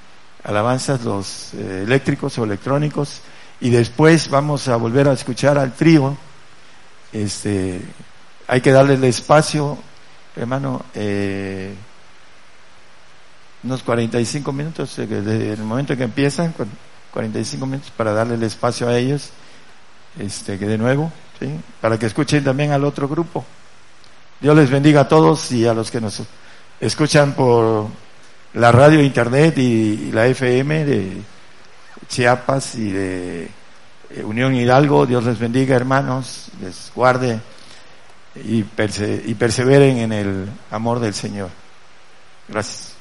[0.44, 3.22] alabanzas los eh, eléctricos o electrónicos
[3.60, 6.16] y después vamos a volver a escuchar al trío.
[7.12, 7.82] Este,
[8.46, 9.76] hay que darle el espacio,
[10.36, 11.74] hermano, eh,
[13.64, 16.54] unos 45 minutos, desde el momento que empiezan,
[17.10, 19.30] 45 minutos para darle el espacio a ellos,
[20.20, 21.10] este, que de nuevo,
[21.40, 21.50] ¿sí?
[21.80, 23.44] para que escuchen también al otro grupo.
[24.42, 26.20] Dios les bendiga a todos y a los que nos
[26.80, 27.86] escuchan por
[28.54, 31.22] la radio, internet y, la FM de
[32.08, 33.48] Chiapas y de
[34.10, 35.06] eh, Unión Hidalgo.
[35.06, 37.38] Dios les bendiga, hermanos, les guarde
[38.34, 41.50] y, y perseveren en el amor del Señor.
[42.48, 42.91] Gracias.